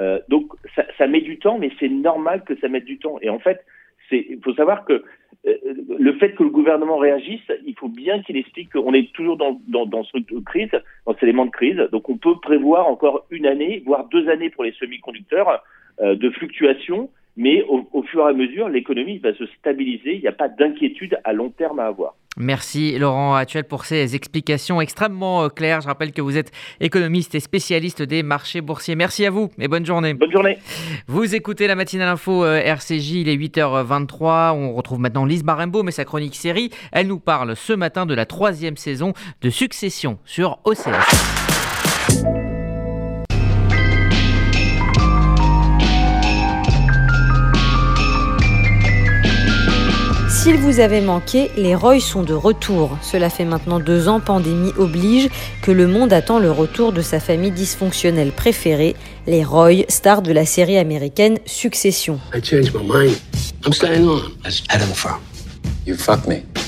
matériaux. 0.00 0.24
donc 0.28 0.52
ça, 0.98 1.06
met 1.06 1.20
du 1.20 1.38
temps, 1.38 1.58
mais 1.58 1.70
c'est 1.78 1.88
normal 1.88 2.42
que 2.44 2.58
ça 2.60 2.68
mette 2.68 2.84
du 2.84 2.98
temps. 2.98 3.18
Et 3.22 3.28
en 3.28 3.38
fait, 3.38 3.64
il 4.10 4.40
faut 4.42 4.54
savoir 4.54 4.84
que 4.84 5.04
euh, 5.46 5.54
le 5.98 6.12
fait 6.14 6.34
que 6.34 6.42
le 6.42 6.50
gouvernement 6.50 6.98
réagisse, 6.98 7.40
il 7.64 7.74
faut 7.78 7.88
bien 7.88 8.22
qu'il 8.22 8.36
explique 8.36 8.72
qu'on 8.72 8.92
est 8.92 9.12
toujours 9.12 9.36
dans, 9.36 9.58
ce 10.04 10.18
crise, 10.44 10.70
dans 11.06 11.14
cet 11.14 11.22
élément 11.22 11.46
de 11.46 11.50
crise. 11.50 11.78
Donc 11.92 12.08
on 12.08 12.18
peut 12.18 12.36
prévoir 12.42 12.86
encore 12.88 13.24
une 13.30 13.46
année, 13.46 13.82
voire 13.86 14.06
deux 14.08 14.28
années 14.28 14.50
pour 14.50 14.64
les 14.64 14.72
semi-conducteurs 14.72 15.62
euh, 16.00 16.14
de 16.14 16.30
fluctuation, 16.30 17.10
mais 17.36 17.62
au, 17.68 17.88
au, 17.92 18.02
fur 18.02 18.26
et 18.26 18.30
à 18.30 18.32
mesure, 18.32 18.68
l'économie 18.68 19.18
va 19.18 19.34
se 19.34 19.46
stabiliser. 19.58 20.14
Il 20.14 20.20
n'y 20.20 20.28
a 20.28 20.32
pas 20.32 20.48
d'inquiétude 20.48 21.18
à 21.24 21.32
long 21.32 21.50
terme 21.50 21.78
à 21.78 21.86
avoir. 21.86 22.14
Merci 22.36 22.96
Laurent 22.96 23.34
Actuel 23.34 23.64
pour 23.64 23.84
ces 23.84 24.14
explications 24.14 24.80
extrêmement 24.80 25.42
euh, 25.42 25.48
claires. 25.48 25.80
Je 25.80 25.88
rappelle 25.88 26.12
que 26.12 26.22
vous 26.22 26.38
êtes 26.38 26.52
économiste 26.80 27.34
et 27.34 27.40
spécialiste 27.40 28.02
des 28.02 28.22
marchés 28.22 28.60
boursiers. 28.60 28.94
Merci 28.94 29.26
à 29.26 29.30
vous 29.30 29.50
et 29.58 29.66
bonne 29.66 29.84
journée. 29.84 30.14
Bonne 30.14 30.30
journée. 30.30 30.58
Vous 31.08 31.34
écoutez 31.34 31.66
la 31.66 31.74
matinale 31.74 32.08
info 32.08 32.44
euh, 32.44 32.60
RCJ, 32.60 33.12
il 33.12 33.28
est 33.28 33.36
8h23. 33.36 34.52
On 34.52 34.74
retrouve 34.74 35.00
maintenant 35.00 35.24
Lise 35.24 35.42
Barembo, 35.42 35.82
mais 35.82 35.90
sa 35.90 36.04
chronique 36.04 36.36
série. 36.36 36.70
Elle 36.92 37.08
nous 37.08 37.18
parle 37.18 37.56
ce 37.56 37.72
matin 37.72 38.06
de 38.06 38.14
la 38.14 38.26
troisième 38.26 38.76
saison 38.76 39.12
de 39.42 39.50
Succession 39.50 40.18
sur 40.24 40.60
OCS. 40.64 40.90
S'il 50.50 50.58
vous 50.58 50.80
avait 50.80 51.00
manqué, 51.00 51.48
les 51.56 51.76
Roy 51.76 52.00
sont 52.00 52.24
de 52.24 52.34
retour. 52.34 52.98
Cela 53.02 53.30
fait 53.30 53.44
maintenant 53.44 53.78
deux 53.78 54.08
ans, 54.08 54.18
pandémie 54.18 54.72
oblige, 54.76 55.28
que 55.62 55.70
le 55.70 55.86
monde 55.86 56.12
attend 56.12 56.40
le 56.40 56.50
retour 56.50 56.90
de 56.92 57.02
sa 57.02 57.20
famille 57.20 57.52
dysfonctionnelle 57.52 58.32
préférée, 58.32 58.96
les 59.28 59.44
Roy, 59.44 59.84
stars 59.88 60.22
de 60.22 60.32
la 60.32 60.44
série 60.44 60.76
américaine 60.76 61.38
Succession. 61.46 62.18
I 62.34 62.40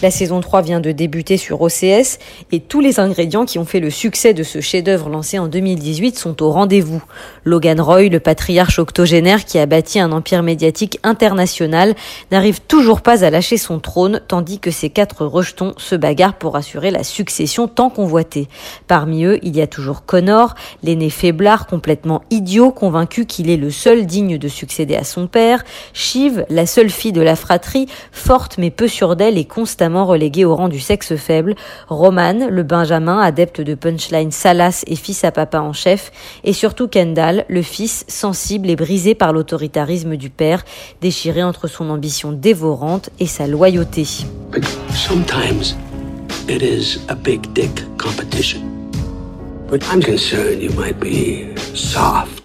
La 0.02 0.10
saison 0.10 0.40
3 0.40 0.62
vient 0.62 0.80
de 0.80 0.90
débuter 0.90 1.36
sur 1.36 1.60
OCS 1.62 2.18
et 2.50 2.58
tous 2.58 2.80
les 2.80 2.98
ingrédients 2.98 3.44
qui 3.44 3.60
ont 3.60 3.64
fait 3.64 3.78
le 3.78 3.88
succès 3.90 4.34
de 4.34 4.42
ce 4.42 4.60
chef-d'œuvre 4.60 5.08
lancé 5.08 5.38
en 5.38 5.46
2018 5.46 6.18
sont 6.18 6.42
au 6.42 6.50
rendez-vous. 6.50 7.00
Logan 7.44 7.80
Roy, 7.80 8.08
le 8.08 8.18
patriarche 8.18 8.80
octogénaire 8.80 9.44
qui 9.44 9.60
a 9.60 9.66
bâti 9.66 10.00
un 10.00 10.10
empire 10.10 10.42
médiatique 10.42 10.98
international, 11.04 11.94
n'arrive 12.32 12.60
toujours 12.62 13.00
pas 13.00 13.24
à 13.24 13.30
lâcher 13.30 13.58
son 13.58 13.78
trône 13.78 14.20
tandis 14.26 14.58
que 14.58 14.72
ses 14.72 14.90
quatre 14.90 15.24
rejetons 15.24 15.74
se 15.76 15.94
bagarrent 15.94 16.38
pour 16.38 16.56
assurer 16.56 16.90
la 16.90 17.04
succession 17.04 17.68
tant 17.68 17.90
convoitée. 17.90 18.48
Parmi 18.88 19.24
eux, 19.24 19.38
il 19.42 19.56
y 19.56 19.60
a 19.60 19.68
toujours 19.68 20.04
Connor, 20.04 20.56
l'aîné 20.82 21.10
faiblard 21.10 21.68
complètement 21.68 22.22
idiot, 22.30 22.72
convaincu 22.72 23.24
qu'il 23.24 23.48
est 23.48 23.56
le 23.56 23.70
seul 23.70 24.06
digne 24.06 24.36
de 24.36 24.48
succéder 24.48 24.96
à 24.96 25.04
son 25.04 25.28
père, 25.28 25.62
Shiv, 25.92 26.44
la 26.48 26.66
seule 26.66 26.90
fille 26.90 27.12
de 27.12 27.22
la 27.22 27.36
fratrie, 27.36 27.86
forte 28.10 28.58
mais 28.58 28.70
peu 28.70 28.88
et 29.20 29.44
constamment 29.44 30.06
relégué 30.06 30.44
au 30.44 30.56
rang 30.56 30.68
du 30.68 30.80
sexe 30.80 31.16
faible, 31.16 31.54
Roman, 31.88 32.48
le 32.48 32.62
Benjamin, 32.62 33.20
adepte 33.20 33.60
de 33.60 33.74
punchline 33.74 34.32
salace 34.32 34.84
et 34.86 34.96
fils 34.96 35.24
à 35.24 35.30
papa 35.30 35.60
en 35.60 35.72
chef, 35.72 36.10
et 36.44 36.52
surtout 36.52 36.88
Kendall, 36.88 37.44
le 37.48 37.62
fils 37.62 38.04
sensible 38.08 38.70
et 38.70 38.76
brisé 38.76 39.14
par 39.14 39.32
l'autoritarisme 39.32 40.16
du 40.16 40.30
père, 40.30 40.64
déchiré 41.00 41.42
entre 41.42 41.68
son 41.68 41.90
ambition 41.90 42.32
dévorante 42.32 43.10
et 43.20 43.26
sa 43.26 43.46
loyauté. 43.46 44.06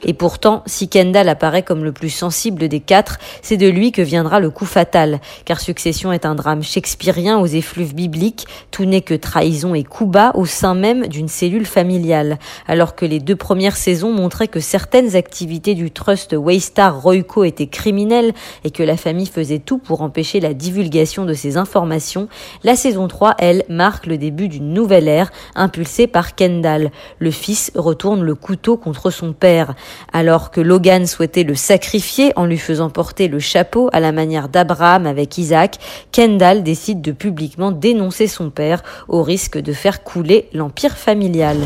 Et 0.06 0.14
pourtant, 0.14 0.64
si 0.66 0.88
Kendall 0.88 1.28
apparaît 1.28 1.64
comme 1.64 1.84
le 1.84 1.92
plus 1.92 2.10
sensible 2.10 2.70
des 2.70 2.80
quatre, 2.80 3.18
c'est 3.42 3.58
de 3.58 3.68
lui 3.68 3.92
que 3.92 4.02
viendra 4.02 4.40
le 4.40 4.50
coup 4.50 4.66
fatal, 4.66 5.20
car 5.44 5.60
Succession 5.60 6.14
est 6.14 6.26
un 6.26 6.36
drame 6.36 6.64
shakespearien 6.64 7.38
aux 7.40 7.46
effluves 7.46 7.94
bibliques, 7.94 8.48
tout 8.72 8.86
n'est 8.86 9.02
que 9.02 9.14
trahison 9.14 9.76
et 9.76 9.84
coup 9.84 10.06
bas 10.06 10.32
au 10.36 10.46
sein 10.46 10.76
même 10.76 11.08
d'une 11.08 11.28
cellule 11.28 11.66
familiale, 11.66 12.40
alors 12.68 12.96
que 12.96 13.06
les 13.06 13.20
deux 13.20 13.36
premières 13.36 13.76
saisons 13.76 14.14
montraient 14.14 14.48
que 14.48 14.62
certaines 14.62 15.18
activités 15.18 15.76
du 15.76 15.92
trust 15.92 16.34
Waystar 16.34 17.02
Royco 17.02 17.44
étaient 17.44 17.68
criminelles 17.68 18.34
et 18.64 18.72
que 18.72 18.84
la 18.84 18.96
famille 18.96 19.28
faisait 19.28 19.60
tout 19.60 19.80
pour 19.80 20.02
empêcher 20.02 20.40
la 20.40 20.54
divulgation 20.54 21.26
de 21.26 21.34
ces 21.34 21.58
informations, 21.58 22.30
la 22.64 22.78
saison 22.78 23.10
3, 23.10 23.36
elle, 23.40 23.66
marque 23.68 24.06
le 24.06 24.18
début 24.18 24.48
d'une 24.48 24.74
nouvelle 24.74 25.10
ère 25.10 25.32
impulsée 25.56 26.08
par 26.08 26.34
Kendall. 26.36 26.92
Le 27.20 27.32
fils 27.32 27.72
retourne 27.76 28.24
le 28.24 28.36
couteau 28.36 28.78
contre 28.78 29.10
son 29.10 29.34
père. 29.34 29.74
Alors 30.14 30.52
que 30.52 30.62
Logan 30.62 31.08
souhaitait 31.08 31.44
le 31.44 31.56
sacrifier 31.56 32.32
en 32.36 32.46
lui 32.46 32.58
faisant 32.58 32.90
porter 32.90 33.28
le 33.28 33.40
chapeau 33.40 33.90
à 33.94 34.00
la 34.00 34.12
manière 34.12 34.50
d'Abraham 34.50 35.06
avec 35.06 35.38
Isaac, 35.38 35.78
Kendall 36.12 36.64
décide 36.64 37.02
de 37.02 37.12
publiquement 37.12 37.72
dénoncer 37.72 38.28
son 38.28 38.50
père 38.50 38.84
au 39.08 39.24
risque 39.24 39.58
de 39.58 39.74
faire 39.74 40.04
couler 40.04 40.50
l'empire 40.54 40.98
familial. 40.98 41.58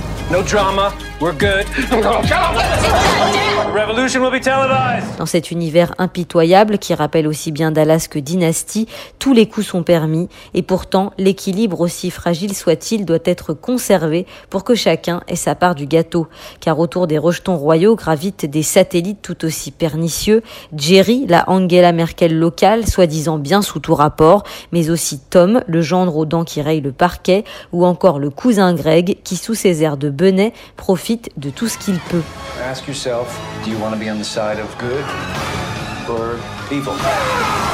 Dans 5.17 5.25
cet 5.25 5.51
univers 5.51 5.93
impitoyable 5.97 6.77
qui 6.77 6.93
rappelle 6.93 7.27
aussi 7.27 7.51
bien 7.51 7.71
Dallas 7.71 8.07
que 8.09 8.19
Dynasty, 8.19 8.87
tous 9.19 9.33
les 9.33 9.47
coups 9.47 9.67
sont 9.67 9.83
permis 9.83 10.29
et 10.53 10.61
pourtant 10.61 11.13
l'équilibre 11.17 11.81
aussi 11.81 12.11
fragile 12.11 12.55
soit-il 12.55 13.05
doit 13.05 13.19
être 13.25 13.53
conservé 13.53 14.25
pour 14.49 14.63
que 14.63 14.75
chacun 14.75 15.21
ait 15.27 15.35
sa 15.41 15.55
part 15.55 15.75
du 15.75 15.87
gâteau. 15.87 16.27
Car 16.59 16.79
autour 16.79 17.07
des 17.07 17.17
rejetons 17.17 17.57
royaux 17.57 17.95
gravitent 17.95 18.45
des 18.45 18.63
satellites 18.63 19.21
tout 19.21 19.43
aussi 19.43 19.71
pernicieux, 19.71 20.43
Jerry, 20.75 21.25
la 21.27 21.49
Angela 21.49 21.91
Merkel 21.91 22.37
locale, 22.37 22.87
soi-disant 22.87 23.37
bien 23.37 23.61
sous 23.61 23.79
tout 23.79 23.95
rapport, 23.95 24.43
mais 24.71 24.89
aussi 24.89 25.19
Tom, 25.19 25.61
le 25.67 25.81
gendre 25.81 26.15
aux 26.15 26.25
dents 26.25 26.45
qui 26.45 26.61
raye 26.61 26.81
le 26.81 26.91
parquet, 26.91 27.43
ou 27.71 27.85
encore 27.85 28.19
le 28.19 28.29
cousin 28.29 28.73
Greg 28.73 29.17
qui, 29.23 29.35
sous 29.35 29.55
ses 29.55 29.83
airs 29.83 29.97
de 29.97 30.09
benet, 30.09 30.53
profite 30.77 31.29
de 31.37 31.49
tout 31.49 31.67
ce 31.67 31.77
qu'il 31.77 31.99
peut. 31.99 32.23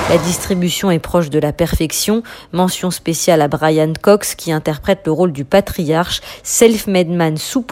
La 0.10 0.18
distribution 0.18 0.90
est 0.90 1.00
proche 1.00 1.30
de 1.30 1.38
la 1.38 1.52
perfection. 1.52 2.24
Mention 2.54 2.92
spéciale 2.92 3.42
à 3.42 3.50
Brian 3.50 3.92
Cox 4.02 4.36
qui 4.36 4.54
interprète 4.54 5.02
le 5.06 5.12
rôle 5.12 5.34
du 5.34 5.44
patriarche, 5.44 6.22
self-made 6.44 7.10
man 7.10 7.36
sous 7.36 7.66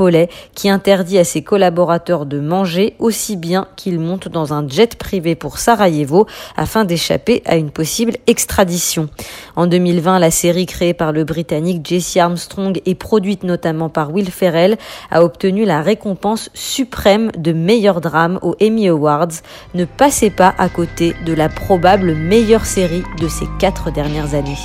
qui 0.53 0.69
interdit 0.69 1.17
à 1.17 1.23
ses 1.23 1.43
collaborateurs 1.43 2.25
de 2.25 2.41
manger 2.41 2.95
aussi 2.99 3.37
bien 3.37 3.67
qu'ils 3.77 4.01
montent 4.01 4.27
dans 4.27 4.53
un 4.53 4.67
jet 4.67 4.95
privé 4.97 5.35
pour 5.35 5.59
Sarajevo 5.59 6.27
afin 6.57 6.83
d'échapper 6.83 7.41
à 7.45 7.55
une 7.55 7.71
possible 7.71 8.17
extradition. 8.27 9.07
En 9.55 9.67
2020, 9.67 10.19
la 10.19 10.31
série 10.31 10.65
créée 10.65 10.93
par 10.93 11.13
le 11.13 11.23
Britannique 11.23 11.87
Jesse 11.87 12.17
Armstrong 12.17 12.81
et 12.85 12.95
produite 12.95 13.43
notamment 13.43 13.87
par 13.87 14.11
Will 14.11 14.29
Ferrell 14.29 14.77
a 15.09 15.23
obtenu 15.23 15.63
la 15.63 15.81
récompense 15.81 16.49
suprême 16.53 17.31
de 17.37 17.53
meilleur 17.53 18.01
drame 18.01 18.39
aux 18.41 18.57
Emmy 18.61 18.89
Awards. 18.89 19.41
Ne 19.73 19.85
passez 19.85 20.29
pas 20.29 20.53
à 20.57 20.69
côté 20.69 21.13
de 21.25 21.33
la 21.33 21.49
probable 21.49 22.15
meilleure 22.15 22.65
série 22.65 23.03
de 23.19 23.27
ces 23.27 23.45
quatre 23.59 23.91
dernières 23.91 24.33
années. 24.33 24.57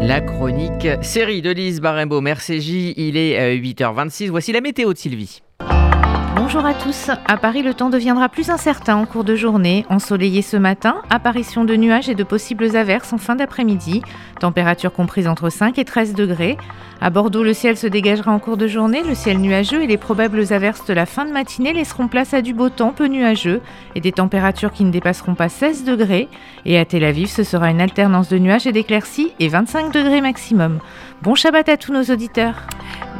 La 0.00 0.20
chronique 0.20 0.88
série 1.02 1.42
de 1.42 1.50
Lise 1.50 1.80
Barembo, 1.80 2.20
Mercégie, 2.20 2.94
il 2.96 3.16
est 3.16 3.56
8h26. 3.58 4.26
Euh, 4.26 4.30
Voici 4.30 4.52
la 4.52 4.60
météo 4.60 4.92
de 4.92 4.98
Sylvie. 4.98 5.40
Bonjour 6.52 6.66
à 6.66 6.74
tous. 6.74 7.10
À 7.28 7.36
Paris, 7.36 7.62
le 7.62 7.74
temps 7.74 7.90
deviendra 7.90 8.28
plus 8.28 8.50
incertain 8.50 8.96
en 8.96 9.06
cours 9.06 9.22
de 9.22 9.36
journée. 9.36 9.86
Ensoleillé 9.88 10.42
ce 10.42 10.56
matin, 10.56 10.96
apparition 11.08 11.64
de 11.64 11.76
nuages 11.76 12.08
et 12.08 12.16
de 12.16 12.24
possibles 12.24 12.74
averses 12.74 13.12
en 13.12 13.18
fin 13.18 13.36
d'après-midi. 13.36 14.02
Température 14.40 14.92
comprise 14.92 15.28
entre 15.28 15.48
5 15.48 15.78
et 15.78 15.84
13 15.84 16.12
degrés. 16.12 16.58
À 17.00 17.08
Bordeaux, 17.10 17.44
le 17.44 17.54
ciel 17.54 17.76
se 17.76 17.86
dégagera 17.86 18.32
en 18.32 18.40
cours 18.40 18.56
de 18.56 18.66
journée. 18.66 19.04
Le 19.04 19.14
ciel 19.14 19.38
nuageux 19.38 19.80
et 19.84 19.86
les 19.86 19.96
probables 19.96 20.52
averses 20.52 20.84
de 20.86 20.92
la 20.92 21.06
fin 21.06 21.24
de 21.24 21.30
matinée 21.30 21.72
laisseront 21.72 22.08
place 22.08 22.34
à 22.34 22.42
du 22.42 22.52
beau 22.52 22.68
temps 22.68 22.90
peu 22.90 23.06
nuageux 23.06 23.60
et 23.94 24.00
des 24.00 24.10
températures 24.10 24.72
qui 24.72 24.82
ne 24.82 24.90
dépasseront 24.90 25.36
pas 25.36 25.48
16 25.48 25.84
degrés. 25.84 26.28
Et 26.64 26.78
à 26.78 26.84
Tel 26.84 27.04
Aviv, 27.04 27.28
ce 27.28 27.44
sera 27.44 27.70
une 27.70 27.80
alternance 27.80 28.28
de 28.28 28.38
nuages 28.38 28.66
et 28.66 28.72
d'éclaircies 28.72 29.30
et 29.38 29.46
25 29.46 29.92
degrés 29.92 30.20
maximum. 30.20 30.80
Bon 31.22 31.36
Shabbat 31.36 31.68
à 31.68 31.76
tous 31.76 31.92
nos 31.92 32.02
auditeurs. 32.12 32.56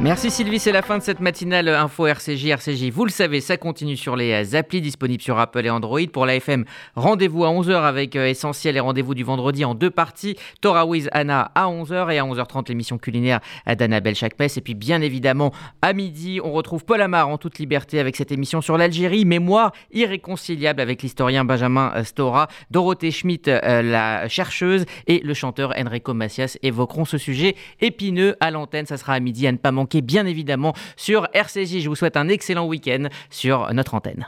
Merci 0.03 0.31
Sylvie, 0.31 0.57
c'est 0.57 0.71
la 0.71 0.81
fin 0.81 0.97
de 0.97 1.03
cette 1.03 1.19
matinale 1.19 1.67
Info 1.67 2.07
RCJ. 2.07 2.47
RCJ, 2.47 2.89
vous 2.89 3.05
le 3.05 3.11
savez, 3.11 3.39
ça 3.39 3.57
continue 3.57 3.95
sur 3.95 4.15
les 4.15 4.55
applis 4.55 4.81
disponibles 4.81 5.21
sur 5.21 5.37
Apple 5.37 5.63
et 5.63 5.69
Android. 5.69 5.99
Pour 6.11 6.25
la 6.25 6.37
FM, 6.37 6.65
rendez-vous 6.95 7.45
à 7.45 7.49
11h 7.49 7.83
avec 7.83 8.15
euh, 8.15 8.25
Essentiel 8.25 8.77
et 8.77 8.79
rendez-vous 8.79 9.13
du 9.13 9.23
vendredi 9.23 9.63
en 9.63 9.75
deux 9.75 9.91
parties. 9.91 10.37
Torah 10.59 10.87
Wiz 10.87 11.07
Anna 11.11 11.51
à 11.53 11.67
11h 11.67 12.11
et 12.11 12.17
à 12.17 12.23
11h30 12.23 12.69
l'émission 12.69 12.97
culinaire 12.97 13.41
d'Annabelle 13.67 14.15
Chakpes. 14.15 14.41
Et 14.41 14.61
puis 14.61 14.73
bien 14.73 15.01
évidemment, 15.01 15.53
à 15.83 15.93
midi, 15.93 16.39
on 16.43 16.51
retrouve 16.51 16.83
Paul 16.83 16.99
Amar 17.03 17.29
en 17.29 17.37
toute 17.37 17.59
liberté 17.59 17.99
avec 17.99 18.15
cette 18.15 18.31
émission 18.31 18.59
sur 18.59 18.79
l'Algérie, 18.79 19.23
mémoire 19.23 19.71
irréconciliable 19.91 20.81
avec 20.81 21.03
l'historien 21.03 21.45
Benjamin 21.45 21.93
euh, 21.95 22.03
Stora. 22.03 22.47
Dorothée 22.71 23.11
Schmidt, 23.11 23.51
euh, 23.51 23.83
la 23.83 24.27
chercheuse, 24.27 24.85
et 25.05 25.19
le 25.19 25.35
chanteur 25.35 25.75
Enrico 25.77 26.15
Macias 26.15 26.57
évoqueront 26.63 27.05
ce 27.05 27.19
sujet 27.19 27.55
épineux 27.81 28.35
à 28.39 28.49
l'antenne. 28.49 28.87
Ça 28.87 28.97
sera 28.97 29.13
à 29.13 29.19
midi 29.19 29.45
à 29.45 29.51
ne 29.51 29.57
pas 29.57 29.71
manquer, 29.91 30.01
bien 30.01 30.25
évidemment, 30.25 30.73
sur 30.95 31.27
RCJ. 31.33 31.81
Je 31.81 31.89
vous 31.89 31.95
souhaite 31.95 32.17
un 32.17 32.29
excellent 32.29 32.65
week-end 32.65 33.07
sur 33.29 33.73
notre 33.73 33.93
antenne. 33.93 34.25